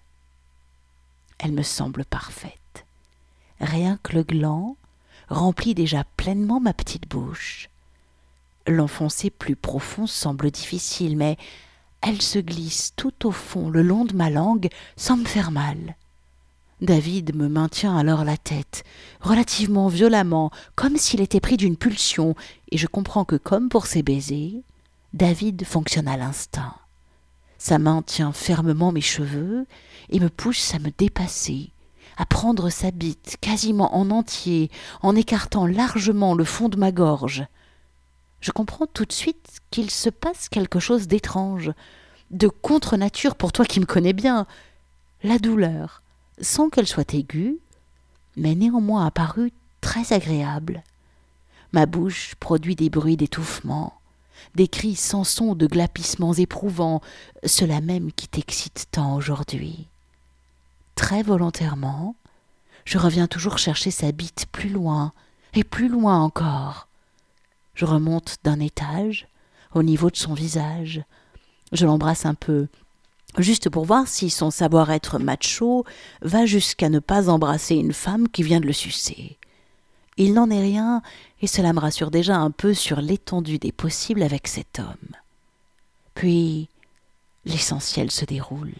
Elle 1.39 1.51
me 1.51 1.63
semble 1.63 2.05
parfaite 2.05 2.63
rien 3.63 3.97
que 4.03 4.13
le 4.13 4.23
gland 4.23 4.77
remplit 5.29 5.73
déjà 5.73 6.03
pleinement 6.17 6.59
ma 6.59 6.73
petite 6.73 7.07
bouche. 7.07 7.69
L'enfoncer 8.67 9.29
plus 9.29 9.55
profond 9.55 10.07
semble 10.07 10.51
difficile, 10.51 11.17
mais 11.17 11.37
elle 12.01 12.21
se 12.21 12.39
glisse 12.39 12.93
tout 12.95 13.27
au 13.27 13.31
fond 13.31 13.69
le 13.69 13.81
long 13.81 14.05
de 14.05 14.15
ma 14.15 14.29
langue 14.29 14.69
sans 14.95 15.17
me 15.17 15.25
faire 15.25 15.51
mal. 15.51 15.95
David 16.83 17.33
me 17.33 17.47
maintient 17.47 17.97
alors 17.97 18.25
la 18.25 18.35
tête, 18.35 18.83
relativement 19.21 19.87
violemment, 19.87 20.51
comme 20.75 20.97
s'il 20.97 21.21
était 21.21 21.39
pris 21.39 21.55
d'une 21.55 21.77
pulsion, 21.77 22.35
et 22.71 22.77
je 22.77 22.87
comprends 22.87 23.23
que, 23.23 23.37
comme 23.37 23.69
pour 23.69 23.85
ses 23.85 24.03
baisers, 24.03 24.61
David 25.13 25.63
fonctionne 25.65 26.09
à 26.09 26.17
l'instinct. 26.17 26.75
Sa 27.57 27.79
main 27.79 28.01
tient 28.01 28.33
fermement 28.33 28.91
mes 28.91 28.99
cheveux 28.99 29.65
et 30.09 30.19
me 30.19 30.27
pousse 30.27 30.73
à 30.75 30.79
me 30.79 30.89
dépasser, 30.97 31.69
à 32.17 32.25
prendre 32.25 32.69
sa 32.69 32.91
bite 32.91 33.37
quasiment 33.39 33.95
en 33.95 34.11
entier, 34.11 34.69
en 35.01 35.15
écartant 35.15 35.65
largement 35.65 36.35
le 36.35 36.43
fond 36.43 36.67
de 36.67 36.75
ma 36.75 36.91
gorge. 36.91 37.45
Je 38.41 38.51
comprends 38.51 38.87
tout 38.87 39.05
de 39.05 39.13
suite 39.13 39.61
qu'il 39.71 39.89
se 39.89 40.09
passe 40.09 40.49
quelque 40.49 40.81
chose 40.81 41.07
d'étrange, 41.07 41.71
de 42.31 42.49
contre-nature 42.49 43.35
pour 43.35 43.53
toi 43.53 43.63
qui 43.63 43.79
me 43.79 43.85
connais 43.85 44.11
bien. 44.11 44.47
La 45.23 45.39
douleur, 45.39 46.02
sans 46.41 46.69
qu'elle 46.69 46.87
soit 46.87 47.13
aiguë, 47.13 47.59
mais 48.35 48.55
néanmoins 48.55 49.05
apparue 49.05 49.51
très 49.81 50.13
agréable. 50.13 50.83
Ma 51.71 51.85
bouche 51.85 52.35
produit 52.39 52.75
des 52.75 52.89
bruits 52.89 53.17
d'étouffement, 53.17 53.93
des 54.55 54.67
cris 54.67 54.95
sans 54.95 55.23
son 55.23 55.55
de 55.55 55.67
glapissements 55.67 56.33
éprouvants, 56.33 57.01
ceux-là 57.45 57.81
même 57.81 58.11
qui 58.11 58.27
t'excitent 58.27 58.87
tant 58.91 59.15
aujourd'hui 59.15 59.87
très 60.95 61.23
volontairement, 61.23 62.15
je 62.85 62.97
reviens 62.97 63.27
toujours 63.27 63.57
chercher 63.57 63.91
sa 63.91 64.11
bite 64.11 64.45
plus 64.51 64.69
loin 64.69 65.13
et 65.53 65.63
plus 65.63 65.87
loin 65.87 66.19
encore. 66.19 66.87
Je 67.75 67.85
remonte 67.85 68.37
d'un 68.43 68.59
étage 68.59 69.27
au 69.73 69.83
niveau 69.83 70.09
de 70.09 70.15
son 70.15 70.33
visage. 70.33 71.03
Je 71.71 71.85
l'embrasse 71.85 72.25
un 72.25 72.35
peu, 72.35 72.67
juste 73.37 73.69
pour 73.69 73.85
voir 73.85 74.07
si 74.07 74.29
son 74.29 74.51
savoir-être 74.51 75.19
macho 75.19 75.85
va 76.21 76.45
jusqu'à 76.45 76.89
ne 76.89 76.99
pas 76.99 77.29
embrasser 77.29 77.75
une 77.75 77.93
femme 77.93 78.29
qui 78.29 78.43
vient 78.43 78.59
de 78.59 78.67
le 78.67 78.73
sucer. 78.73 79.37
Il 80.17 80.33
n'en 80.33 80.49
est 80.49 80.61
rien, 80.61 81.01
et 81.41 81.47
cela 81.47 81.73
me 81.73 81.79
rassure 81.79 82.11
déjà 82.11 82.37
un 82.37 82.51
peu 82.51 82.73
sur 82.73 83.01
l'étendue 83.01 83.57
des 83.57 83.71
possibles 83.71 84.23
avec 84.23 84.47
cet 84.47 84.79
homme. 84.79 85.15
Puis 86.13 86.69
l'essentiel 87.45 88.11
se 88.11 88.25
déroule 88.25 88.75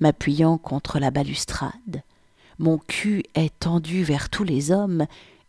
m'appuyant 0.00 0.58
contre 0.58 0.98
la 0.98 1.10
balustrade. 1.10 2.02
Mon 2.58 2.78
cul 2.78 3.22
est 3.34 3.56
tendu 3.60 4.02
vers 4.02 4.28
tous 4.28 4.44
les 4.44 4.72
hommes, 4.72 5.06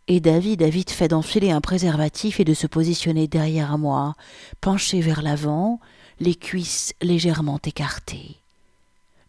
et 0.08 0.20
David 0.20 0.62
a 0.62 0.68
vite 0.68 0.90
fait 0.90 1.08
d'enfiler 1.08 1.50
un 1.50 1.60
préservatif 1.60 2.38
et 2.40 2.44
de 2.44 2.54
se 2.54 2.66
positionner 2.66 3.28
derrière 3.28 3.76
moi, 3.78 4.14
penché 4.60 5.00
vers 5.00 5.22
l'avant, 5.22 5.80
les 6.22 6.36
cuisses 6.36 6.94
légèrement 7.02 7.58
écartées. 7.64 8.36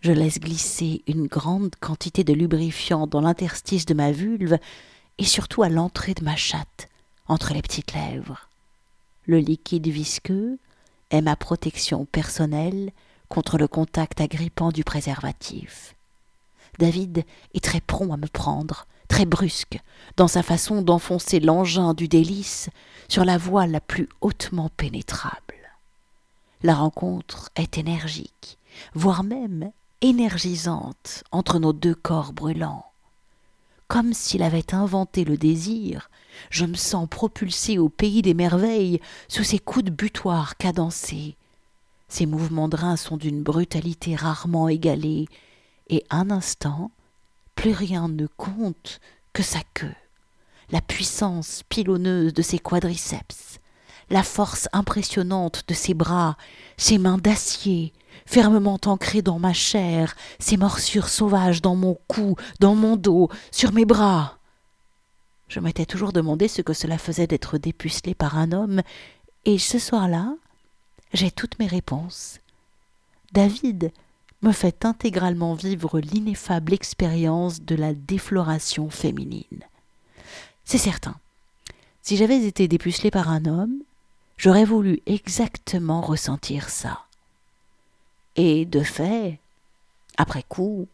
Je 0.01 0.11
laisse 0.11 0.39
glisser 0.39 1.01
une 1.07 1.25
grande 1.25 1.71
quantité 1.79 2.23
de 2.23 2.33
lubrifiant 2.33 3.07
dans 3.07 3.21
l'interstice 3.21 3.87
de 3.87 3.95
ma 3.95 4.11
vulve 4.11 4.59
et 5.17 5.25
surtout 5.25 5.63
à 5.63 5.69
l'entrée 5.69 6.13
de 6.13 6.23
ma 6.23 6.35
chatte, 6.35 6.89
entre 7.27 7.53
les 7.53 7.63
petites 7.63 7.93
lèvres. 7.93 8.47
Le 9.25 9.39
liquide 9.39 9.87
visqueux 9.87 10.59
est 11.09 11.23
ma 11.23 11.35
protection 11.35 12.05
personnelle 12.05 12.91
contre 13.27 13.57
le 13.57 13.67
contact 13.67 14.21
agrippant 14.21 14.71
du 14.71 14.83
préservatif. 14.83 15.95
David 16.77 17.25
est 17.55 17.63
très 17.63 17.81
prompt 17.81 18.13
à 18.13 18.17
me 18.17 18.27
prendre, 18.27 18.85
très 19.07 19.25
brusque, 19.25 19.79
dans 20.15 20.27
sa 20.27 20.43
façon 20.43 20.83
d'enfoncer 20.83 21.39
l'engin 21.39 21.95
du 21.95 22.07
délice 22.07 22.69
sur 23.09 23.25
la 23.25 23.39
voie 23.39 23.65
la 23.65 23.81
plus 23.81 24.09
hautement 24.21 24.69
pénétrable. 24.77 25.52
La 26.63 26.75
rencontre 26.75 27.49
est 27.55 27.77
énergique, 27.77 28.57
voire 28.93 29.23
même 29.23 29.71
énergisante 30.01 31.23
entre 31.31 31.59
nos 31.59 31.73
deux 31.73 31.95
corps 31.95 32.33
brûlants. 32.33 32.85
Comme 33.87 34.13
s'il 34.13 34.41
avait 34.41 34.73
inventé 34.73 35.25
le 35.25 35.37
désir, 35.37 36.09
je 36.49 36.65
me 36.65 36.75
sens 36.75 37.07
propulsé 37.07 37.77
au 37.77 37.89
pays 37.89 38.21
des 38.21 38.33
merveilles 38.33 38.99
sous 39.27 39.43
ses 39.43 39.59
coups 39.59 39.85
de 39.85 39.91
butoir 39.91 40.57
cadencés, 40.57 41.35
ses 42.13 42.27
mouvements 42.27 42.67
de 42.67 42.77
reins 42.77 42.95
sont 42.95 43.17
d'une 43.17 43.41
brutalité 43.41 44.15
rarement 44.15 44.69
égalée, 44.69 45.27
et 45.89 46.05
un 46.11 46.29
instant, 46.29 46.91
plus 47.55 47.71
rien 47.71 48.07
ne 48.07 48.27
compte 48.27 48.99
que 49.33 49.41
sa 49.41 49.61
queue, 49.73 49.95
la 50.69 50.79
puissance 50.79 51.63
pilonneuse 51.69 52.31
de 52.35 52.43
ses 52.43 52.59
quadriceps, 52.59 53.59
la 54.13 54.21
force 54.21 54.69
impressionnante 54.73 55.63
de 55.67 55.73
ses 55.73 55.95
bras, 55.95 56.37
ses 56.77 56.99
mains 56.99 57.17
d'acier, 57.17 57.93
fermement 58.27 58.79
ancrées 58.85 59.23
dans 59.23 59.39
ma 59.39 59.53
chair, 59.53 60.15
ses 60.37 60.55
morsures 60.55 61.09
sauvages 61.09 61.63
dans 61.63 61.75
mon 61.75 61.97
cou, 62.07 62.35
dans 62.59 62.75
mon 62.75 62.95
dos, 62.95 63.29
sur 63.49 63.73
mes 63.73 63.85
bras. 63.85 64.37
Je 65.47 65.59
m'étais 65.59 65.87
toujours 65.87 66.13
demandé 66.13 66.47
ce 66.47 66.61
que 66.61 66.73
cela 66.73 66.99
faisait 66.99 67.25
d'être 67.25 67.57
dépucelé 67.57 68.13
par 68.13 68.37
un 68.37 68.51
homme, 68.51 68.83
et 69.45 69.57
ce 69.57 69.79
soir-là, 69.79 70.35
j'ai 71.13 71.31
toutes 71.31 71.57
mes 71.57 71.67
réponses. 71.67 72.39
David 73.31 73.91
me 74.43 74.51
fait 74.51 74.85
intégralement 74.85 75.55
vivre 75.55 75.99
l'ineffable 75.99 76.73
expérience 76.73 77.61
de 77.61 77.73
la 77.73 77.95
défloration 77.95 78.91
féminine. 78.91 79.63
C'est 80.65 80.77
certain. 80.77 81.15
Si 82.03 82.15
j'avais 82.15 82.45
été 82.45 82.67
dépucelé 82.67 83.09
par 83.09 83.29
un 83.29 83.45
homme, 83.45 83.79
j'aurais 84.37 84.65
voulu 84.65 85.01
exactement 85.05 86.01
ressentir 86.01 86.69
ça. 86.69 87.05
Et 88.35 88.65
de 88.65 88.81
fait, 88.81 89.39
après 90.17 90.43
coup, 90.43 90.87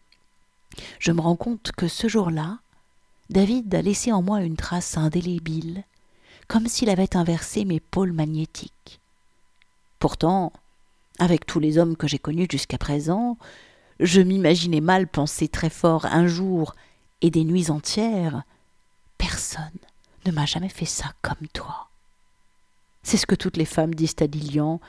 je 0.98 1.12
me 1.12 1.20
rends 1.20 1.36
compte 1.36 1.72
que 1.76 1.88
ce 1.88 2.08
jour-là, 2.08 2.58
David 3.30 3.74
a 3.74 3.82
laissé 3.82 4.12
en 4.12 4.22
moi 4.22 4.40
une 4.40 4.56
trace 4.56 4.96
indélébile, 4.96 5.84
comme 6.48 6.66
s'il 6.66 6.90
avait 6.90 7.16
inversé 7.16 7.64
mes 7.64 7.80
pôles 7.80 8.12
magnétiques. 8.12 9.00
Pourtant, 9.98 10.52
avec 11.18 11.46
tous 11.46 11.60
les 11.60 11.78
hommes 11.78 11.96
que 11.96 12.08
j'ai 12.08 12.18
connus 12.18 12.48
jusqu'à 12.50 12.78
présent, 12.78 13.36
je 14.00 14.20
m'imaginais 14.20 14.80
mal 14.80 15.06
penser 15.06 15.48
très 15.48 15.70
fort 15.70 16.06
un 16.06 16.26
jour 16.26 16.74
et 17.20 17.30
des 17.30 17.44
nuits 17.44 17.70
entières. 17.70 18.42
Personne 19.18 19.78
ne 20.24 20.32
m'a 20.32 20.46
jamais 20.46 20.70
fait 20.70 20.86
ça 20.86 21.12
comme 21.20 21.46
toi. 21.52 21.89
C'est 23.02 23.16
ce 23.16 23.26
que 23.26 23.34
toutes 23.34 23.56
les 23.56 23.64
femmes 23.64 23.94
disent 23.94 24.16
à 24.20 24.26
Lilian, 24.26 24.80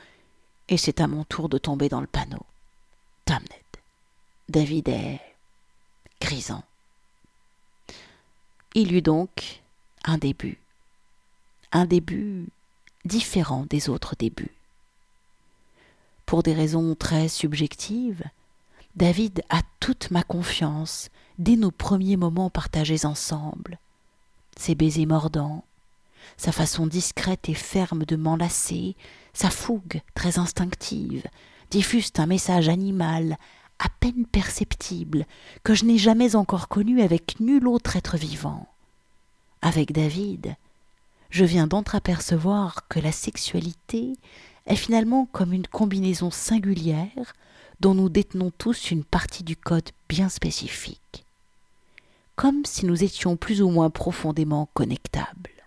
et 0.68 0.76
c'est 0.76 1.00
à 1.00 1.06
mon 1.06 1.24
tour 1.24 1.48
de 1.48 1.58
tomber 1.58 1.88
dans 1.88 2.00
le 2.00 2.06
panneau. 2.06 2.44
Damned. 3.26 3.48
David 4.48 4.88
est 4.88 5.20
grisant. 6.20 6.64
Il 8.74 8.94
eut 8.94 9.02
donc 9.02 9.62
un 10.04 10.18
début. 10.18 10.58
Un 11.72 11.84
début 11.84 12.48
différent 13.04 13.66
des 13.68 13.88
autres 13.88 14.14
débuts. 14.18 14.54
Pour 16.26 16.42
des 16.42 16.54
raisons 16.54 16.94
très 16.94 17.28
subjectives, 17.28 18.24
David 18.94 19.42
a 19.48 19.60
toute 19.80 20.10
ma 20.10 20.22
confiance 20.22 21.08
dès 21.38 21.56
nos 21.56 21.70
premiers 21.70 22.16
moments 22.16 22.50
partagés 22.50 23.04
ensemble. 23.04 23.78
Ses 24.56 24.74
baisers 24.74 25.06
mordants, 25.06 25.64
sa 26.36 26.52
façon 26.52 26.86
discrète 26.86 27.48
et 27.48 27.54
ferme 27.54 28.04
de 28.04 28.16
m'enlacer, 28.16 28.96
sa 29.32 29.50
fougue 29.50 30.00
très 30.14 30.38
instinctive, 30.38 31.24
diffusent 31.70 32.12
un 32.18 32.26
message 32.26 32.68
animal, 32.68 33.38
à 33.78 33.88
peine 34.00 34.26
perceptible, 34.26 35.26
que 35.64 35.74
je 35.74 35.84
n'ai 35.84 35.98
jamais 35.98 36.36
encore 36.36 36.68
connu 36.68 37.02
avec 37.02 37.40
nul 37.40 37.66
autre 37.66 37.96
être 37.96 38.16
vivant. 38.16 38.68
Avec 39.60 39.92
David, 39.92 40.54
je 41.30 41.44
viens 41.44 41.66
d'entreapercevoir 41.66 42.86
que 42.88 43.00
la 43.00 43.10
sexualité 43.12 44.12
est 44.66 44.76
finalement 44.76 45.26
comme 45.32 45.52
une 45.52 45.66
combinaison 45.66 46.30
singulière 46.30 47.34
dont 47.80 47.94
nous 47.94 48.08
détenons 48.08 48.52
tous 48.56 48.90
une 48.90 49.02
partie 49.02 49.42
du 49.42 49.56
code 49.56 49.90
bien 50.08 50.28
spécifique, 50.28 51.24
comme 52.36 52.64
si 52.64 52.86
nous 52.86 53.02
étions 53.02 53.36
plus 53.36 53.62
ou 53.62 53.70
moins 53.70 53.90
profondément 53.90 54.68
connectables. 54.74 55.61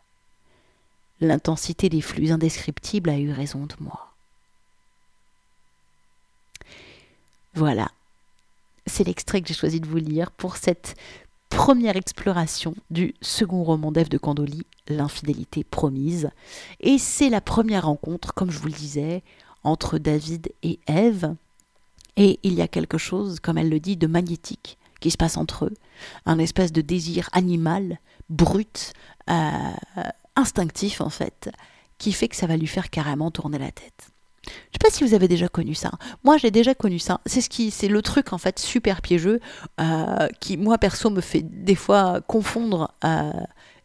L'intensité 1.21 1.89
des 1.89 2.01
flux 2.01 2.31
indescriptibles 2.31 3.09
a 3.09 3.17
eu 3.17 3.31
raison 3.31 3.65
de 3.65 3.75
moi. 3.79 4.13
Voilà, 7.53 7.89
c'est 8.85 9.05
l'extrait 9.05 9.41
que 9.41 9.47
j'ai 9.47 9.53
choisi 9.53 9.79
de 9.79 9.87
vous 9.87 9.97
lire 9.97 10.29
pour 10.31 10.57
cette 10.57 10.95
première 11.49 11.95
exploration 11.95 12.75
du 12.89 13.13
second 13.21 13.63
roman 13.63 13.91
d'Ève 13.91 14.09
de 14.09 14.17
Candoli, 14.17 14.65
L'infidélité 14.87 15.63
promise. 15.63 16.29
Et 16.81 16.97
c'est 16.97 17.29
la 17.29 17.41
première 17.41 17.85
rencontre, 17.85 18.33
comme 18.33 18.51
je 18.51 18.59
vous 18.59 18.67
le 18.67 18.73
disais, 18.73 19.23
entre 19.63 19.97
David 19.97 20.51
et 20.63 20.79
Ève. 20.85 21.33
Et 22.17 22.39
il 22.43 22.53
y 22.53 22.61
a 22.61 22.67
quelque 22.67 22.97
chose, 22.97 23.39
comme 23.39 23.57
elle 23.57 23.69
le 23.69 23.79
dit, 23.79 23.97
de 23.97 24.05
magnétique 24.05 24.77
qui 24.99 25.11
se 25.11 25.17
passe 25.17 25.37
entre 25.37 25.65
eux, 25.65 25.73
un 26.25 26.39
espèce 26.39 26.71
de 26.71 26.81
désir 26.81 27.29
animal, 27.31 27.99
brut, 28.29 28.93
euh, 29.29 30.03
instinctif 30.35 31.01
en 31.01 31.09
fait, 31.09 31.49
qui 31.97 32.11
fait 32.11 32.27
que 32.27 32.35
ça 32.35 32.47
va 32.47 32.57
lui 32.57 32.67
faire 32.67 32.89
carrément 32.89 33.31
tourner 33.31 33.57
la 33.57 33.71
tête. 33.71 34.09
Je 34.45 34.51
sais 34.51 34.79
pas 34.79 34.89
si 34.89 35.03
vous 35.03 35.13
avez 35.13 35.27
déjà 35.27 35.47
connu 35.47 35.73
ça. 35.73 35.91
Moi, 36.23 36.37
j'ai 36.37 36.51
déjà 36.51 36.75
connu 36.75 36.99
ça. 36.99 37.19
C'est 37.25 37.41
ce 37.41 37.49
qui, 37.49 37.71
c'est 37.71 37.87
le 37.87 38.01
truc 38.01 38.33
en 38.33 38.37
fait 38.37 38.59
super 38.59 39.01
piégeux 39.01 39.39
euh, 39.79 40.27
qui, 40.39 40.57
moi 40.57 40.77
perso, 40.77 41.09
me 41.09 41.21
fait 41.21 41.41
des 41.41 41.75
fois 41.75 42.21
confondre 42.21 42.93
euh, 43.03 43.31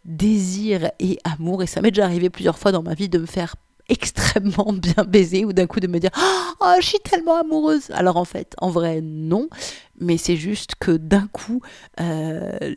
désir 0.04 0.90
et 0.98 1.18
amour. 1.24 1.62
Et 1.62 1.66
ça 1.66 1.80
m'est 1.80 1.90
déjà 1.90 2.04
arrivé 2.04 2.30
plusieurs 2.30 2.58
fois 2.58 2.72
dans 2.72 2.82
ma 2.82 2.94
vie 2.94 3.08
de 3.08 3.18
me 3.18 3.26
faire 3.26 3.54
extrêmement 3.90 4.72
bien 4.72 5.04
baiser 5.04 5.44
ou 5.44 5.52
d'un 5.52 5.66
coup 5.66 5.80
de 5.80 5.88
me 5.88 5.98
dire 5.98 6.10
oh 6.60 6.74
je 6.80 6.86
suis 6.86 7.00
tellement 7.00 7.40
amoureuse 7.40 7.90
alors 7.90 8.16
en 8.16 8.24
fait 8.24 8.54
en 8.58 8.70
vrai 8.70 9.00
non 9.02 9.48
mais 10.00 10.16
c'est 10.16 10.36
juste 10.36 10.74
que 10.78 10.92
d'un 10.92 11.26
coup 11.28 11.60
euh, 12.00 12.74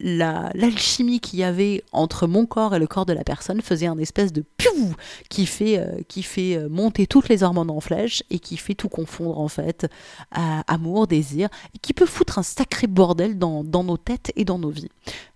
l'alchimie 0.00 1.20
qu'il 1.20 1.38
y 1.38 1.44
avait 1.44 1.84
entre 1.92 2.26
mon 2.26 2.46
corps 2.46 2.74
et 2.74 2.78
le 2.78 2.86
corps 2.86 3.06
de 3.06 3.12
la 3.12 3.24
personne 3.24 3.60
faisait 3.60 3.86
un 3.86 3.98
espèce 3.98 4.32
de 4.32 4.42
piou 4.56 4.94
qui 5.28 5.46
fait 5.46 5.78
euh, 5.78 6.02
qui 6.08 6.22
fait 6.22 6.56
euh, 6.56 6.68
monter 6.68 7.06
toutes 7.06 7.28
les 7.28 7.42
hormones 7.42 7.70
en 7.70 7.80
flèche 7.80 8.22
et 8.30 8.38
qui 8.38 8.56
fait 8.56 8.74
tout 8.74 8.88
confondre 8.88 9.38
en 9.38 9.48
fait 9.48 9.86
amour 10.32 11.06
désir 11.06 11.48
et 11.74 11.78
qui 11.78 11.92
peut 11.92 12.06
foutre 12.06 12.38
un 12.38 12.42
sacré 12.42 12.86
bordel 12.86 13.38
dans, 13.38 13.64
dans 13.64 13.84
nos 13.84 13.96
têtes 13.96 14.32
et 14.36 14.44
dans 14.44 14.58
nos 14.58 14.70
vies 14.70 14.88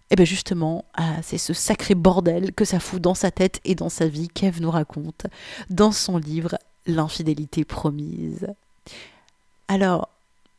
et 0.09 0.13
eh 0.13 0.17
bien 0.17 0.25
justement, 0.25 0.85
euh, 1.01 1.03
c'est 1.21 1.37
ce 1.37 1.53
sacré 1.53 1.97
bordel 1.97 2.53
que 2.53 2.65
ça 2.65 2.79
fout 2.79 3.03
dans 3.03 3.15
sa 3.15 3.33
tête 3.33 3.61
et 3.65 3.75
dans 3.75 3.89
sa 3.89 4.07
vie 4.07 4.29
qu'Ève 4.29 4.63
nous 4.63 4.71
raconte 4.71 5.27
dans 5.69 5.91
son 5.91 6.17
livre 6.17 6.59
L'infidélité 6.89 7.65
promise. 7.65 8.47
Alors, 9.67 10.09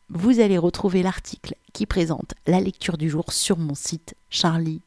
vous 0.10 0.40
allez 0.40 0.58
retrouver 0.58 1.04
l'article 1.04 1.56
qui 1.74 1.86
présente 1.86 2.34
la 2.46 2.62
lecture 2.62 2.98
du 2.98 3.10
jour 3.10 3.34
sur 3.34 3.58
mon 3.58 3.76
site 3.76 4.16
Charlie 4.30 4.82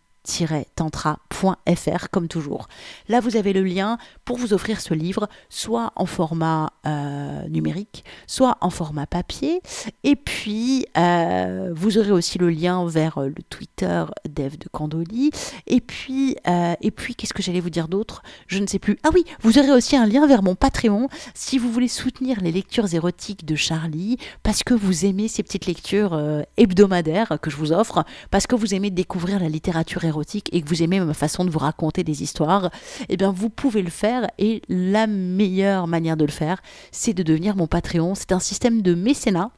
tantra.fr 0.74 2.10
comme 2.10 2.28
toujours. 2.28 2.68
Là, 3.08 3.20
vous 3.20 3.36
avez 3.36 3.52
le 3.52 3.62
lien 3.62 3.98
pour 4.24 4.36
vous 4.36 4.52
offrir 4.52 4.80
ce 4.80 4.94
livre, 4.94 5.28
soit 5.48 5.92
en 5.96 6.06
format 6.06 6.70
euh, 6.86 7.48
numérique, 7.48 8.04
soit 8.26 8.56
en 8.60 8.70
format 8.70 9.06
papier. 9.06 9.60
Et 10.04 10.16
puis, 10.16 10.86
euh, 10.96 11.72
vous 11.74 11.98
aurez 11.98 12.12
aussi 12.12 12.38
le 12.38 12.50
lien 12.50 12.86
vers 12.86 13.20
le 13.20 13.42
Twitter 13.48 14.04
d'Eve 14.28 14.58
de 14.58 14.68
Candoli. 14.70 15.30
Et 15.66 15.80
puis, 15.80 16.36
euh, 16.48 16.74
et 16.80 16.90
puis 16.90 17.14
qu'est-ce 17.14 17.34
que 17.34 17.42
j'allais 17.42 17.60
vous 17.60 17.70
dire 17.70 17.88
d'autre? 17.88 18.22
Je 18.46 18.58
ne 18.58 18.66
sais 18.66 18.78
plus. 18.78 18.98
Ah 19.02 19.10
oui, 19.12 19.24
vous 19.42 19.58
aurez 19.58 19.72
aussi 19.72 19.96
un 19.96 20.06
lien 20.06 20.26
vers 20.26 20.42
mon 20.42 20.54
Patreon 20.54 21.08
si 21.34 21.58
vous 21.58 21.70
voulez 21.70 21.88
soutenir 21.88 22.40
les 22.40 22.52
lectures 22.52 22.92
érotiques 22.92 23.44
de 23.44 23.56
Charlie, 23.56 24.16
parce 24.42 24.62
que 24.62 24.74
vous 24.74 25.04
aimez 25.04 25.28
ces 25.28 25.42
petites 25.42 25.66
lectures 25.66 26.18
hebdomadaires 26.56 27.38
que 27.42 27.50
je 27.50 27.56
vous 27.56 27.72
offre, 27.72 28.04
parce 28.30 28.46
que 28.46 28.54
vous 28.54 28.74
aimez 28.74 28.90
découvrir 28.90 29.40
la 29.40 29.48
littérature 29.48 30.04
érotique 30.04 30.19
et 30.52 30.62
que 30.62 30.68
vous 30.68 30.82
aimez 30.82 31.00
ma 31.00 31.14
façon 31.14 31.44
de 31.44 31.50
vous 31.50 31.58
raconter 31.58 32.04
des 32.04 32.22
histoires, 32.22 32.70
eh 33.08 33.16
bien 33.16 33.32
vous 33.32 33.50
pouvez 33.50 33.82
le 33.82 33.90
faire 33.90 34.28
et 34.38 34.62
la 34.68 35.06
meilleure 35.06 35.86
manière 35.86 36.16
de 36.16 36.24
le 36.24 36.30
faire, 36.30 36.60
c'est 36.92 37.14
de 37.14 37.22
devenir 37.22 37.56
mon 37.56 37.66
Patreon. 37.66 38.14
C'est 38.14 38.32
un 38.32 38.40
système 38.40 38.82
de 38.82 38.94
mécénat 38.94 39.50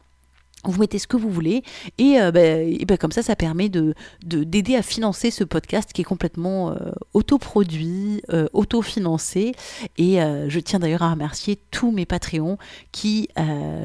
vous 0.70 0.80
mettez 0.80 0.98
ce 0.98 1.06
que 1.06 1.16
vous 1.16 1.30
voulez 1.30 1.62
et, 1.98 2.20
euh, 2.20 2.30
ben, 2.30 2.76
ben, 2.86 2.96
comme 2.96 3.12
ça 3.12 3.22
ça 3.22 3.36
permet 3.36 3.68
de 3.68 3.94
d'aider 4.24 4.76
à 4.76 4.82
financer 4.82 5.30
ce 5.30 5.44
podcast 5.44 5.92
qui 5.92 6.02
est 6.02 6.04
complètement 6.04 6.70
euh, 6.70 6.92
autoproduit 7.14 8.22
euh, 8.32 8.46
autofinancé. 8.52 9.52
Et 9.98 10.16
je 10.16 10.60
tiens 10.60 10.78
d'ailleurs 10.78 11.02
à 11.02 11.10
remercier 11.10 11.58
tous 11.70 11.90
mes 11.90 12.06
Patreons 12.06 12.58
qui 12.92 13.28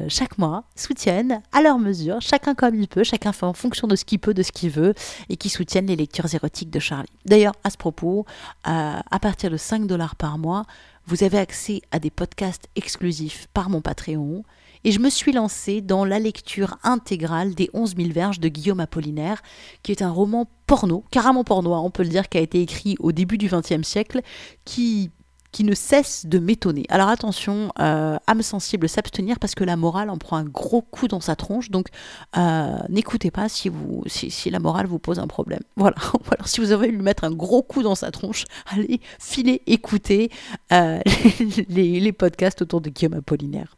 chaque 0.08 0.38
mois 0.38 0.64
soutiennent 0.76 1.42
à 1.52 1.62
leur 1.62 1.78
mesure 1.78 2.20
chacun 2.20 2.54
comme 2.54 2.74
il 2.74 2.88
peut 2.88 3.04
chacun 3.04 3.32
fait 3.32 3.46
en 3.46 3.52
fonction 3.52 3.86
de 3.86 3.96
ce 3.96 4.04
qu'il 4.04 4.18
peut 4.18 4.34
de 4.34 4.42
ce 4.42 4.52
qu'il 4.52 4.70
veut 4.70 4.94
et 5.28 5.36
qui 5.36 5.48
soutiennent 5.48 5.86
les 5.86 5.96
lectures 5.96 6.32
érotiques 6.34 6.70
de 6.70 6.78
Charlie. 6.78 7.08
D'ailleurs 7.26 7.54
à 7.64 7.70
ce 7.70 7.76
propos 7.76 8.24
à 8.64 9.18
partir 9.20 9.50
de 9.50 9.56
5 9.56 9.86
dollars 9.86 10.16
par 10.16 10.38
mois 10.38 10.64
vous 11.06 11.24
avez 11.24 11.38
accès 11.38 11.80
à 11.90 11.98
des 11.98 12.10
podcasts 12.10 12.68
exclusifs 12.76 13.46
par 13.54 13.70
mon 13.70 13.80
Patreon 13.80 14.44
et 14.88 14.90
je 14.90 15.00
me 15.00 15.10
suis 15.10 15.32
lancée 15.32 15.82
dans 15.82 16.06
la 16.06 16.18
lecture 16.18 16.78
intégrale 16.82 17.54
des 17.54 17.68
11 17.74 17.94
000 17.94 18.08
verges 18.10 18.40
de 18.40 18.48
Guillaume 18.48 18.80
Apollinaire, 18.80 19.42
qui 19.82 19.92
est 19.92 20.00
un 20.00 20.10
roman 20.10 20.48
porno, 20.66 21.04
carrément 21.10 21.44
porno, 21.44 21.74
hein, 21.74 21.82
on 21.84 21.90
peut 21.90 22.04
le 22.04 22.08
dire, 22.08 22.30
qui 22.30 22.38
a 22.38 22.40
été 22.40 22.62
écrit 22.62 22.96
au 22.98 23.12
début 23.12 23.36
du 23.36 23.50
XXe 23.50 23.86
siècle, 23.86 24.22
qui 24.64 25.10
qui 25.52 25.64
ne 25.64 25.74
cesse 25.74 26.24
de 26.26 26.38
m'étonner. 26.38 26.84
Alors 26.88 27.08
attention, 27.08 27.70
euh, 27.80 28.16
âme 28.26 28.42
sensible, 28.42 28.88
s'abstenir 28.88 29.38
parce 29.38 29.54
que 29.54 29.64
la 29.64 29.76
morale 29.76 30.08
en 30.08 30.16
prend 30.16 30.36
un 30.36 30.44
gros 30.44 30.82
coup 30.82 31.08
dans 31.08 31.20
sa 31.20 31.36
tronche. 31.36 31.70
Donc 31.70 31.88
euh, 32.36 32.78
n'écoutez 32.88 33.30
pas 33.30 33.48
si, 33.48 33.68
vous, 33.68 34.02
si, 34.06 34.50
la 34.50 34.58
morale 34.58 34.86
vous 34.86 34.98
pose 34.98 35.18
un 35.18 35.26
problème. 35.26 35.62
Voilà. 35.76 35.96
alors 36.30 36.48
si 36.48 36.60
vous 36.60 36.72
avez 36.72 36.88
lui 36.88 37.02
mettre 37.02 37.24
un 37.24 37.30
gros 37.30 37.62
coup 37.62 37.82
dans 37.82 37.94
sa 37.94 38.10
tronche, 38.10 38.44
allez, 38.66 39.00
filez, 39.18 39.62
écoutez 39.66 40.30
euh, 40.72 41.00
les 41.68 42.12
podcasts 42.12 42.62
autour 42.62 42.80
de 42.80 42.88
Guillaume 42.88 43.14
Apollinaire. 43.14 43.76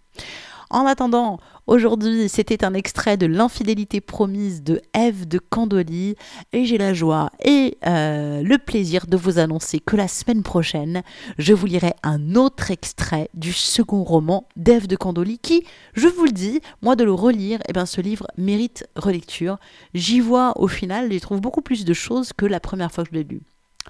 En 0.72 0.86
attendant, 0.86 1.40
aujourd'hui, 1.66 2.28
c'était 2.28 2.64
un 2.64 2.74
extrait 2.74 3.16
de 3.16 3.26
L'infidélité 3.26 4.00
promise 4.00 4.62
de 4.62 4.80
Ève 4.94 5.26
de 5.26 5.38
Candoli 5.40 6.14
et 6.52 6.64
j'ai 6.64 6.78
la 6.78 6.94
joie 6.94 7.30
et 7.44 7.76
euh, 7.88 8.40
le 8.44 8.56
plaisir 8.56 9.08
de 9.08 9.16
vous 9.16 9.40
annoncer 9.40 9.80
que 9.80 9.96
la 9.96 10.06
semaine 10.06 10.44
prochaine, 10.44 11.02
je 11.38 11.54
vous 11.54 11.66
lirai 11.66 11.94
un 12.04 12.36
autre 12.36 12.70
extrait 12.70 13.30
du 13.34 13.52
second 13.52 14.04
roman 14.04 14.46
d'Ève 14.54 14.86
de 14.86 14.94
Candoli 14.94 15.40
qui, 15.40 15.64
je 15.94 16.06
vous 16.06 16.24
le 16.24 16.30
dis, 16.30 16.60
moi 16.82 16.94
de 16.94 17.02
le 17.02 17.12
relire, 17.12 17.58
eh 17.68 17.72
bien, 17.72 17.84
ce 17.84 18.00
livre 18.00 18.28
mérite 18.36 18.86
relecture. 18.94 19.58
J'y 19.92 20.20
vois 20.20 20.52
au 20.54 20.68
final, 20.68 21.10
j'y 21.10 21.20
trouve 21.20 21.40
beaucoup 21.40 21.62
plus 21.62 21.84
de 21.84 21.94
choses 21.94 22.32
que 22.32 22.46
la 22.46 22.60
première 22.60 22.92
fois 22.92 23.02
que 23.02 23.10
je 23.10 23.16
l'ai 23.16 23.24
lu. 23.24 23.42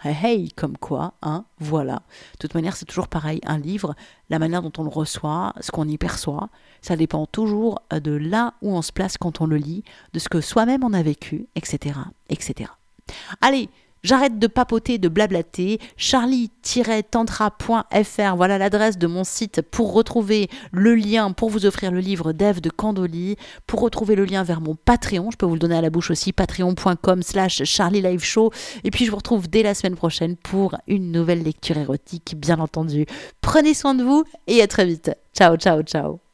Hey, 0.03 0.17
hey, 0.23 0.49
comme 0.53 0.79
quoi, 0.79 1.13
hein, 1.21 1.45
voilà. 1.59 2.03
De 2.33 2.39
toute 2.39 2.55
manière, 2.55 2.75
c'est 2.75 2.87
toujours 2.87 3.09
pareil. 3.09 3.41
Un 3.45 3.59
livre, 3.59 3.95
la 4.31 4.39
manière 4.39 4.63
dont 4.63 4.73
on 4.79 4.83
le 4.83 4.89
reçoit, 4.89 5.53
ce 5.61 5.71
qu'on 5.71 5.87
y 5.87 5.99
perçoit, 5.99 6.49
ça 6.81 6.97
dépend 6.97 7.27
toujours 7.27 7.83
euh, 7.93 8.01
de 8.01 8.13
là 8.13 8.55
où 8.63 8.75
on 8.75 8.83
se 8.83 8.93
place 8.93 9.19
quand 9.19 9.41
on 9.43 9.47
le 9.47 9.57
lit, 9.57 9.85
de 10.15 10.19
ce 10.19 10.29
que 10.29 10.41
soi-même 10.41 10.85
on 10.85 10.95
a 10.95 11.03
vécu, 11.03 11.47
etc., 11.55 11.99
etc. 12.31 12.71
Allez, 13.43 13.69
J'arrête 14.03 14.39
de 14.39 14.47
papoter, 14.47 14.99
de 14.99 15.09
blablater. 15.09 15.79
Charlie-tantra.fr, 15.97 18.37
voilà 18.37 18.59
l'adresse 18.59 18.99
de 18.99 19.07
mon 19.07 19.25
site 19.25 19.63
pour 19.63 19.93
retrouver 19.93 20.49
le 20.73 20.95
lien 20.95 21.33
pour 21.33 21.51
vous 21.51 21.67
offrir 21.67 21.91
le 21.91 22.01
livre 22.01 22.33
d'Ève 22.33 22.61
de 22.61 22.71
Candoli, 22.71 23.37
pour 23.67 23.81
retrouver 23.81 24.15
le 24.15 24.25
lien 24.25 24.43
vers 24.43 24.61
mon 24.61 24.75
Patreon, 24.75 25.31
je 25.31 25.37
peux 25.37 25.47
vous 25.47 25.55
le 25.55 25.61
donner 25.61 25.77
à 25.77 25.81
la 25.81 25.91
bouche 25.91 26.11
aussi, 26.11 26.33
patreon.com 26.33 27.23
slash 27.23 27.65
Charlie 27.65 28.03
Live 28.03 28.25
Show. 28.25 28.51
Et 28.85 28.91
puis 28.91 29.05
je 29.05 29.11
vous 29.11 29.17
retrouve 29.17 29.49
dès 29.49 29.63
la 29.63 29.75
semaine 29.75 29.97
prochaine 29.97 30.37
pour 30.37 30.77
une 30.87 31.13
nouvelle 31.13 31.43
lecture 31.43 31.77
érotique, 31.77 32.35
bien 32.37 32.59
entendu. 32.59 33.07
Prenez 33.41 33.75
soin 33.75 33.95
de 33.95 34.05
vous 34.05 34.25
et 34.47 34.63
à 34.63 34.67
très 34.67 34.87
vite. 34.87 35.11
Ciao, 35.35 35.57
ciao, 35.57 35.83
ciao. 35.83 36.30